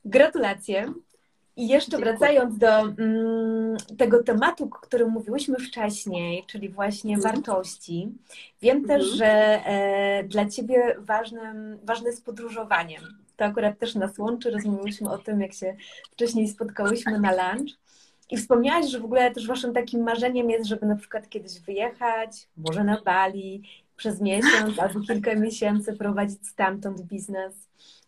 [0.05, 0.93] Gratulacje.
[1.55, 2.17] I jeszcze Dziękuję.
[2.17, 7.35] wracając do mm, tego tematu, o którym mówiłyśmy wcześniej, czyli właśnie mhm.
[7.35, 8.11] wartości,
[8.61, 8.99] wiem mhm.
[8.99, 9.25] też, że
[9.65, 12.99] e, dla Ciebie ważnym, ważne jest podróżowanie
[13.41, 14.51] to akurat też nas łączy.
[14.51, 15.75] Rozmawialiśmy o tym, jak się
[16.11, 17.71] wcześniej spotkałyśmy na lunch.
[18.29, 22.47] I wspomniałaś, że w ogóle też waszym takim marzeniem jest, żeby na przykład kiedyś wyjechać,
[22.57, 23.63] może na Bali,
[24.01, 27.53] przez miesiąc albo kilka miesięcy prowadzić stamtąd biznes.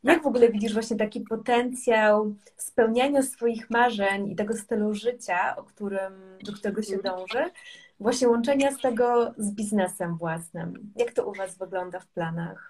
[0.04, 5.64] Jak w ogóle widzisz właśnie taki potencjał spełniania swoich marzeń i tego stylu życia, o
[5.64, 6.14] którym,
[6.44, 7.16] do którego się mhm.
[7.16, 7.52] dąży,
[8.00, 10.94] właśnie łączenia z tego z biznesem własnym?
[10.96, 12.70] Jak to u Was wygląda w planach?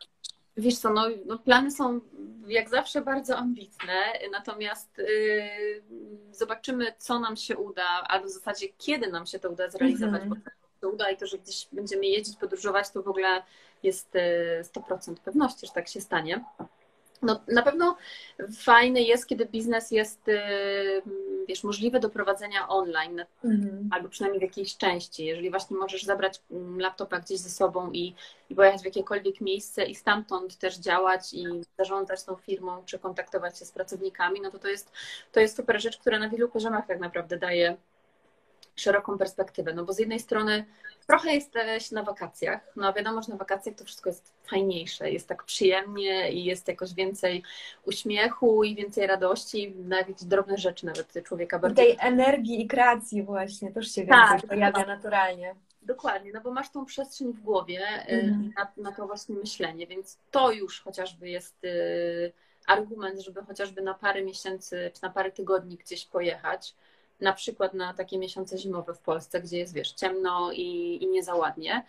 [0.57, 1.99] Wiesz co, no, no, plany są
[2.47, 3.93] jak zawsze bardzo ambitne,
[4.31, 5.83] natomiast yy,
[6.31, 10.33] zobaczymy, co nam się uda, albo w zasadzie kiedy nam się to uda zrealizować, mm
[10.33, 10.62] -hmm.
[10.83, 13.43] To uda i to, że gdzieś będziemy jeździć, podróżować, to w ogóle
[13.83, 14.13] jest
[14.61, 16.43] 100% y, pewności, że tak się stanie.
[17.21, 17.97] No, na pewno
[18.57, 21.01] fajne jest, kiedy biznes jest yy,
[21.47, 23.89] wiesz, możliwe do prowadzenia online, mhm.
[23.91, 25.25] albo przynajmniej w jakiejś części.
[25.25, 28.15] Jeżeli właśnie możesz zabrać mm, laptopa gdzieś ze sobą i,
[28.49, 31.45] i pojechać w jakiekolwiek miejsce i stamtąd też działać i
[31.77, 34.91] zarządzać tą firmą, czy kontaktować się z pracownikami, no to to jest,
[35.31, 37.77] to jest super rzecz, która na wielu poziomach tak naprawdę daje
[38.75, 39.73] szeroką perspektywę.
[39.73, 40.65] No bo z jednej strony
[41.07, 45.43] trochę jesteś na wakacjach, no wiadomo, że na wakacjach to wszystko jest fajniejsze, jest tak
[45.43, 47.43] przyjemnie i jest jakoś więcej
[47.85, 51.85] uśmiechu i więcej radości, na jakieś drobne rzeczy nawet człowieka bardziej.
[51.85, 54.87] Tej energii i kreacji właśnie też się więcej tak, pojawia tak.
[54.87, 55.55] naturalnie.
[55.81, 58.53] Dokładnie, no bo masz tą przestrzeń w głowie mm.
[58.57, 62.33] na, na to właśnie myślenie, więc to już chociażby jest y,
[62.67, 66.75] argument, żeby chociażby na parę miesięcy czy na parę tygodni gdzieś pojechać
[67.21, 71.23] na przykład na takie miesiące zimowe w Polsce, gdzie jest, wiesz, ciemno i, i nie
[71.23, 71.85] za ładnie.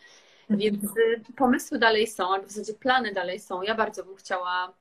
[0.51, 0.61] Mhm.
[0.61, 3.63] Więc y, pomysły dalej są, albo w zasadzie plany dalej są.
[3.63, 4.73] Ja bardzo bym chciała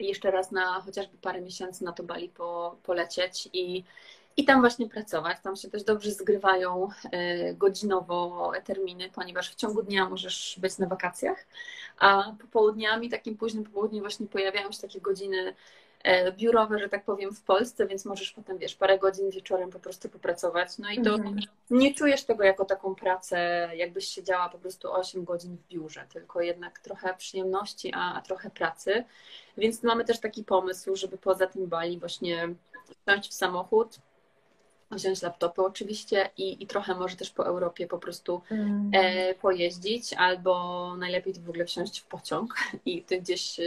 [0.00, 3.84] jeszcze raz na chociażby parę miesięcy na to Bali po, polecieć i,
[4.36, 5.38] i tam właśnie pracować.
[5.42, 10.86] Tam się też dobrze zgrywają y, godzinowo terminy, ponieważ w ciągu dnia możesz być na
[10.86, 11.46] wakacjach,
[11.98, 15.54] a popołudniami, takim późnym popołudniem właśnie pojawiają się takie godziny
[16.36, 20.08] biurowe, że tak powiem, w Polsce, więc możesz potem, wiesz, parę godzin wieczorem po prostu
[20.08, 20.78] popracować.
[20.78, 21.38] No i to mhm.
[21.70, 26.40] nie czujesz tego jako taką pracę, jakbyś siedziała po prostu 8 godzin w biurze, tylko
[26.40, 29.04] jednak trochę przyjemności, a, a trochę pracy.
[29.56, 32.54] Więc mamy też taki pomysł, żeby poza tym Bali właśnie
[33.06, 33.98] wsiąść w samochód,
[34.90, 38.90] wziąć laptopy oczywiście i, i trochę może też po Europie po prostu mm.
[38.92, 42.54] e, pojeździć, albo najlepiej w ogóle wsiąść w pociąg
[42.86, 43.60] i ty gdzieś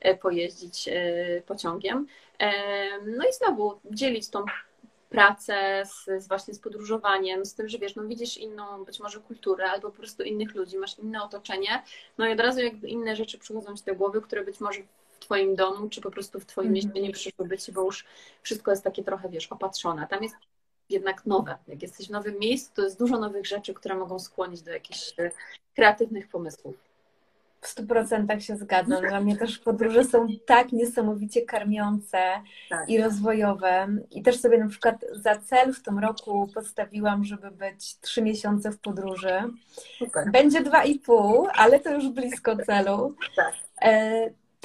[0.00, 2.06] e, pojeździć e, pociągiem.
[2.38, 2.52] E,
[3.00, 4.44] no i znowu dzielić tą
[5.10, 9.20] pracę z, z, właśnie z podróżowaniem, z tym, że wiesz, no widzisz inną być może
[9.20, 11.82] kulturę albo po prostu innych ludzi, masz inne otoczenie,
[12.18, 15.18] no i od razu jakby inne rzeczy przychodzą ci do głowy, które być może w
[15.18, 16.74] twoim domu, czy po prostu w twoim mm.
[16.74, 18.04] mieście nie przyszłyby ci, bo już
[18.42, 20.06] wszystko jest takie trochę, wiesz, opatrzone.
[20.06, 20.36] Tam jest
[20.90, 21.56] jednak nowe.
[21.68, 25.12] Jak jesteś w nowym miejscu, to jest dużo nowych rzeczy, które mogą skłonić do jakichś
[25.18, 25.30] e,
[25.74, 26.74] kreatywnych pomysłów.
[27.60, 29.08] W stu procentach się zgadzam.
[29.08, 32.18] Dla mnie też podróże są tak niesamowicie karmiące
[32.68, 32.88] tak.
[32.88, 33.88] i rozwojowe.
[34.10, 38.70] I też sobie na przykład za cel w tym roku postawiłam, żeby być trzy miesiące
[38.70, 39.42] w podróży.
[39.98, 40.30] Super.
[40.30, 43.14] Będzie dwa i pół, ale to już blisko celu.
[43.36, 43.54] Tak.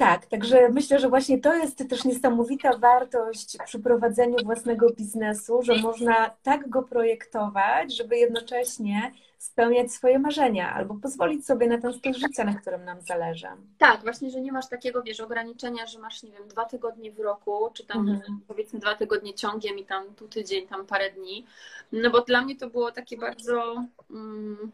[0.02, 5.74] Tak, także myślę, że właśnie to jest też niesamowita wartość przy prowadzeniu własnego biznesu, że
[5.74, 12.14] można tak go projektować, żeby jednocześnie spełniać swoje marzenia albo pozwolić sobie na ten styl
[12.14, 13.46] życia, na którym nam zależy.
[13.78, 17.20] Tak, właśnie, że nie masz takiego, wiesz, ograniczenia, że masz, nie wiem, dwa tygodnie w
[17.20, 18.40] roku, czy tam mhm.
[18.48, 21.46] powiedzmy dwa tygodnie ciągiem i tam tu tydzień, tam parę dni.
[21.92, 24.72] No bo dla mnie to było takie bardzo mm,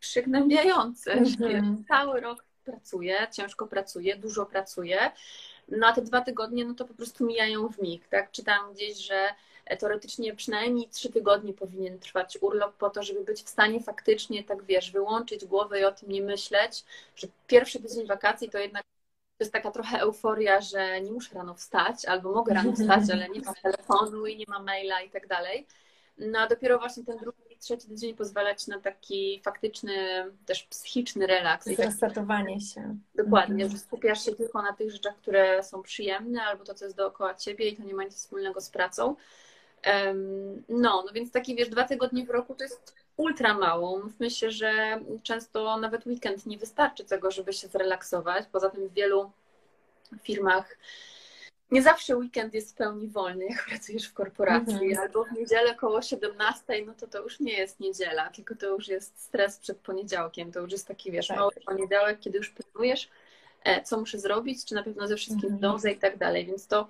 [0.00, 1.26] przygnębiające, mhm.
[1.26, 5.10] że cały rok pracuję, ciężko pracuję, dużo pracuję,
[5.68, 8.30] no a te dwa tygodnie, no to po prostu mijają w mig, tak?
[8.30, 9.28] Czytam gdzieś, że
[9.78, 14.64] teoretycznie przynajmniej trzy tygodnie powinien trwać urlop po to, żeby być w stanie faktycznie, tak
[14.64, 16.84] wiesz, wyłączyć głowę i o tym nie myśleć,
[17.16, 18.84] że pierwszy tydzień wakacji to jednak
[19.38, 23.28] to jest taka trochę euforia, że nie muszę rano wstać, albo mogę rano wstać, ale
[23.28, 25.66] nie mam telefonu i nie mam maila i tak dalej.
[26.18, 29.94] No a dopiero właśnie ten drugi trzeci tydzień pozwalać na taki faktyczny,
[30.46, 31.66] też psychiczny relaks.
[31.66, 32.96] Zresetowanie się.
[33.14, 33.70] Dokładnie, mhm.
[33.70, 37.34] że skupiasz się tylko na tych rzeczach, które są przyjemne, albo to, co jest dookoła
[37.34, 39.16] ciebie i to nie ma nic wspólnego z pracą.
[40.68, 44.02] No, no więc taki, wiesz, dwa tygodnie w roku to jest ultra mało.
[44.20, 48.46] Myślę, że często nawet weekend nie wystarczy tego, żeby się zrelaksować.
[48.52, 49.30] Poza tym w wielu
[50.22, 50.76] firmach
[51.74, 54.98] nie zawsze weekend jest w pełni wolny, jak pracujesz w korporacji, mhm.
[54.98, 58.88] albo w niedzielę koło 17, no to to już nie jest niedziela, tylko to już
[58.88, 61.36] jest stres przed poniedziałkiem, to już jest taki, wiesz, tak.
[61.36, 63.08] mały poniedziałek, kiedy już planujesz,
[63.64, 65.58] e, co muszę zrobić, czy na pewno ze wszystkim mhm.
[65.58, 66.88] zdążę i tak dalej, więc to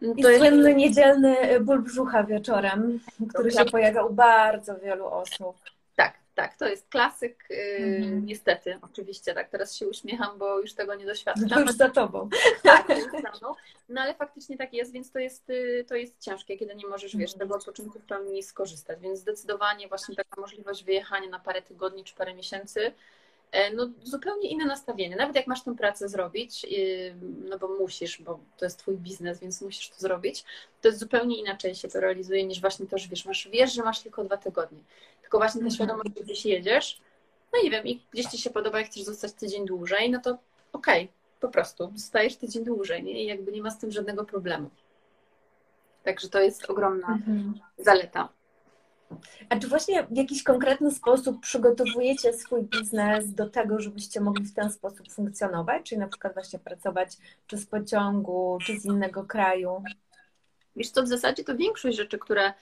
[0.00, 0.38] to I jest...
[0.38, 5.56] słynny niedzielny ból brzucha wieczorem, który się pojawia u bardzo wielu osób
[6.34, 8.26] tak, to jest klasyk, mm.
[8.26, 11.48] niestety, oczywiście, tak, teraz się uśmiecham, bo już tego nie doświadczam.
[11.48, 12.28] To już za tobą.
[12.62, 13.54] Tak, już za mną.
[13.88, 17.16] No ale faktycznie tak jest, więc to jest, y, to jest ciężkie, kiedy nie możesz,
[17.16, 22.04] wiesz, tego odpoczynku w pełni skorzystać, więc zdecydowanie właśnie taka możliwość wyjechania na parę tygodni
[22.04, 22.92] czy parę miesięcy,
[23.52, 25.16] e, no zupełnie inne nastawienie.
[25.16, 27.14] Nawet jak masz tę pracę zrobić, y,
[27.48, 30.44] no bo musisz, bo to jest twój biznes, więc musisz to zrobić,
[30.80, 33.82] to jest zupełnie inaczej się to realizuje niż właśnie to, że wiesz, masz, wiesz, że
[33.82, 34.78] masz tylko dwa tygodnie
[35.34, 37.00] tylko właśnie ta świadomość, że gdzieś jedziesz,
[37.52, 40.38] no nie wiem, i gdzieś ci się podoba i chcesz zostać tydzień dłużej, no to
[40.72, 41.08] okej, okay,
[41.40, 43.22] po prostu zostajesz tydzień dłużej, nie?
[43.22, 44.70] I jakby nie ma z tym żadnego problemu.
[46.04, 47.54] Także to jest ogromna mhm.
[47.78, 48.28] zaleta.
[49.48, 54.54] A czy właśnie w jakiś konkretny sposób przygotowujecie swój biznes do tego, żebyście mogli w
[54.54, 55.82] ten sposób funkcjonować?
[55.88, 57.16] Czyli na przykład właśnie pracować
[57.46, 59.82] czy z pociągu, czy z innego kraju?
[60.76, 62.52] Wiesz co, w zasadzie to większość rzeczy, które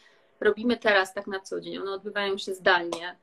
[0.42, 3.16] robimy teraz tak na co dzień, one odbywają się zdalnie,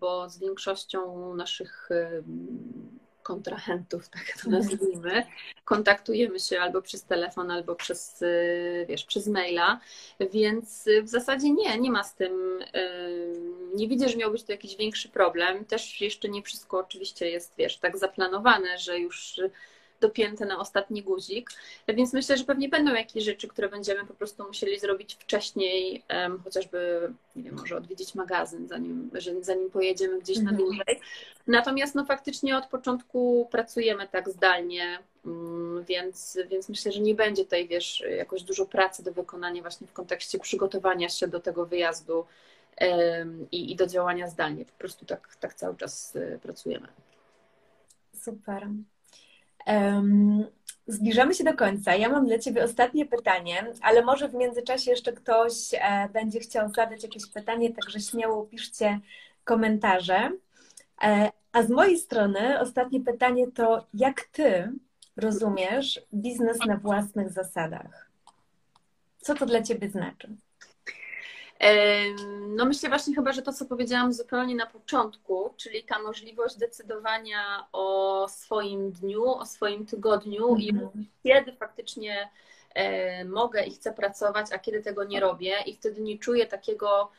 [0.00, 1.88] bo z większością naszych
[3.22, 4.52] kontrahentów, tak to mhm.
[4.52, 5.22] nazwijmy,
[5.64, 9.80] kontaktujemy się albo przez telefon, albo przez, y, wiesz, przez maila,
[10.32, 12.64] więc w zasadzie nie, nie ma z tym,
[13.74, 15.64] nie widzę, że miał być to jakiś większy problem.
[15.64, 19.40] Też jeszcze nie wszystko oczywiście jest, wiesz, tak zaplanowane, że już
[20.08, 21.50] dopięte na ostatni guzik.
[21.88, 26.02] Więc myślę, że pewnie będą jakieś rzeczy, które będziemy po prostu musieli zrobić wcześniej,
[26.44, 30.56] chociażby, nie wiem, może odwiedzić magazyn, zanim, zanim pojedziemy gdzieś na mhm.
[30.56, 31.00] dłużej.
[31.46, 37.44] Natomiast no faktycznie od początku pracujemy tak zdalnie, mm, więc, więc myślę, że nie będzie
[37.44, 42.26] tutaj, wiesz, jakoś dużo pracy do wykonania właśnie w kontekście przygotowania się do tego wyjazdu
[43.52, 44.64] i, i do działania zdalnie.
[44.64, 46.88] Po prostu tak, tak cały czas y, pracujemy.
[48.24, 48.68] Super.
[49.66, 50.44] Um,
[50.86, 51.94] zbliżamy się do końca.
[51.94, 56.68] Ja mam dla Ciebie ostatnie pytanie, ale może w międzyczasie jeszcze ktoś e, będzie chciał
[56.68, 59.00] zadać jakieś pytanie, także śmiało piszcie
[59.44, 60.30] komentarze.
[61.02, 64.72] E, a z mojej strony ostatnie pytanie to, jak Ty
[65.16, 68.10] rozumiesz biznes na własnych zasadach?
[69.20, 70.36] Co to dla Ciebie znaczy?
[72.48, 77.66] No myślę właśnie chyba, że to, co powiedziałam zupełnie na początku, czyli ta możliwość decydowania
[77.72, 80.62] o swoim dniu, o swoim tygodniu mm -hmm.
[80.62, 81.06] i mhm.
[81.22, 82.30] kiedy faktycznie
[82.74, 87.10] e, mogę i chcę pracować, a kiedy tego nie robię i wtedy nie czuję takiego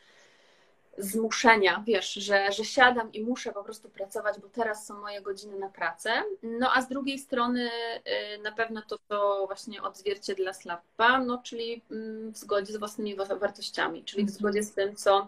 [0.98, 5.60] zmuszenia, wiesz, że, że siadam i muszę po prostu pracować, bo teraz są moje godziny
[5.60, 6.10] na pracę.
[6.44, 11.82] No a z drugiej strony y, na pewno to, to właśnie odzwierciedla Slappa, no czyli
[11.92, 15.28] mm, w zgodzie z własnymi wartościami, czyli w zgodzie z tym, co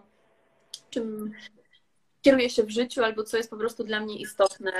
[0.90, 1.32] czym
[2.22, 4.72] kieruję się w życiu albo co jest po prostu dla mnie istotne,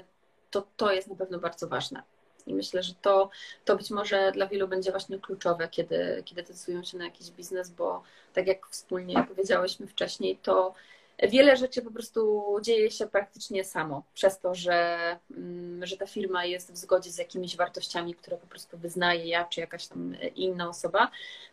[0.00, 0.04] y,
[0.50, 2.02] to, to jest na pewno bardzo ważne.
[2.46, 3.30] I myślę, że to,
[3.64, 7.70] to być może dla wielu będzie właśnie kluczowe, kiedy, kiedy decydują się na jakiś biznes,
[7.70, 8.02] bo
[8.34, 10.74] tak jak wspólnie powiedziałyśmy wcześniej, to
[11.22, 14.98] wiele rzeczy po prostu dzieje się praktycznie samo, przez to, że,
[15.30, 19.44] mm, że ta firma jest w zgodzie z jakimiś wartościami, które po prostu wyznaje ja
[19.44, 21.10] czy jakaś tam inna osoba,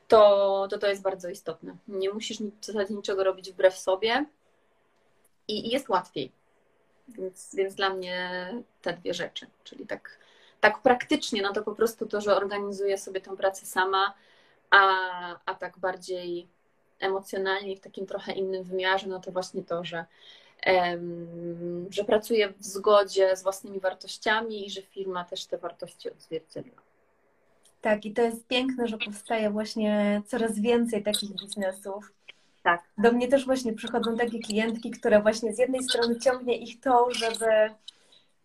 [0.07, 1.75] to to, to jest bardzo istotne.
[1.87, 4.25] Nie musisz w zasadzie niczego robić wbrew sobie
[5.47, 6.31] i, i jest łatwiej.
[7.07, 8.47] Więc, więc dla mnie
[8.81, 10.19] te dwie rzeczy, czyli tak
[10.63, 14.13] tak praktycznie, no to po prostu to, że organizuję sobie tę pracę sama,
[14.71, 14.79] a,
[15.45, 16.47] a tak bardziej
[16.99, 20.05] emocjonalnie w takim trochę innym wymiarze, no to właśnie to, że,
[20.67, 26.81] um, że pracuję w zgodzie z własnymi wartościami i że firma też te wartości odzwierciedla.
[27.81, 32.11] Tak, i to jest piękne, że powstaje właśnie coraz więcej takich biznesów.
[32.61, 32.83] Tak.
[32.97, 37.07] Do mnie też właśnie przychodzą takie klientki, które właśnie z jednej strony ciągnie ich to,
[37.11, 37.45] żeby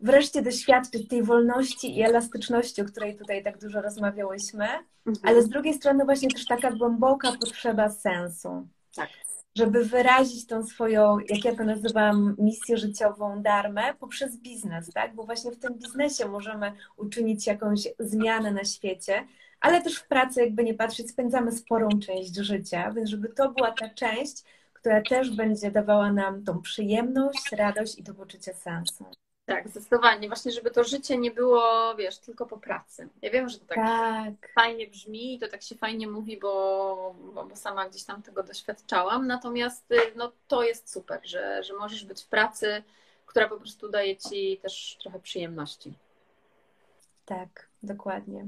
[0.01, 4.65] wreszcie doświadczyć tej wolności i elastyczności, o której tutaj tak dużo rozmawiałyśmy,
[5.07, 5.17] mhm.
[5.23, 8.69] ale z drugiej strony właśnie też taka głęboka potrzeba sensu.
[8.97, 9.09] Tak.
[9.55, 15.15] Żeby wyrazić tą swoją, jak ja to nazywam, misję życiową, darmę poprzez biznes, tak?
[15.15, 19.27] Bo właśnie w tym biznesie możemy uczynić jakąś zmianę na świecie,
[19.61, 23.73] ale też w pracy, jakby nie patrzeć, spędzamy sporą część życia, więc żeby to była
[23.73, 29.05] ta część, która też będzie dawała nam tą przyjemność, radość i to poczucie sensu.
[29.49, 30.29] Tak, zdecydowanie.
[30.29, 33.09] Właśnie, żeby to życie nie było, wiesz, tylko po pracy.
[33.23, 34.53] Ja wiem, że to tak, tak.
[34.55, 38.43] fajnie brzmi i to tak się fajnie mówi, bo, bo, bo, sama gdzieś tam tego
[38.43, 39.27] doświadczałam.
[39.27, 42.83] Natomiast y, no, to jest super, że, że możesz być w pracy,
[43.27, 45.93] która po prostu daje ci też trochę przyjemności.
[47.25, 48.47] Tak, dokładnie.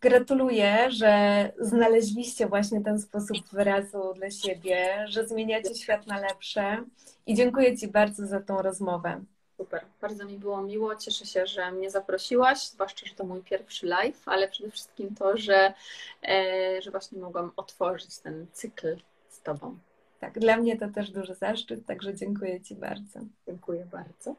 [0.00, 6.84] Gratuluję, że znaleźliście właśnie ten sposób wyrazu dla siebie, że zmieniacie świat na lepsze
[7.26, 9.24] i dziękuję Ci bardzo za tą rozmowę.
[9.60, 10.96] Super, bardzo mi było miło.
[10.96, 15.36] Cieszę się, że mnie zaprosiłaś, zwłaszcza, że to mój pierwszy live, ale przede wszystkim to,
[15.36, 15.74] że,
[16.22, 18.96] e, że właśnie mogłam otworzyć ten cykl
[19.28, 19.78] z Tobą.
[20.20, 23.20] Tak, dla mnie to też duży zaszczyt, także dziękuję Ci bardzo.
[23.46, 24.34] Dziękuję bardzo.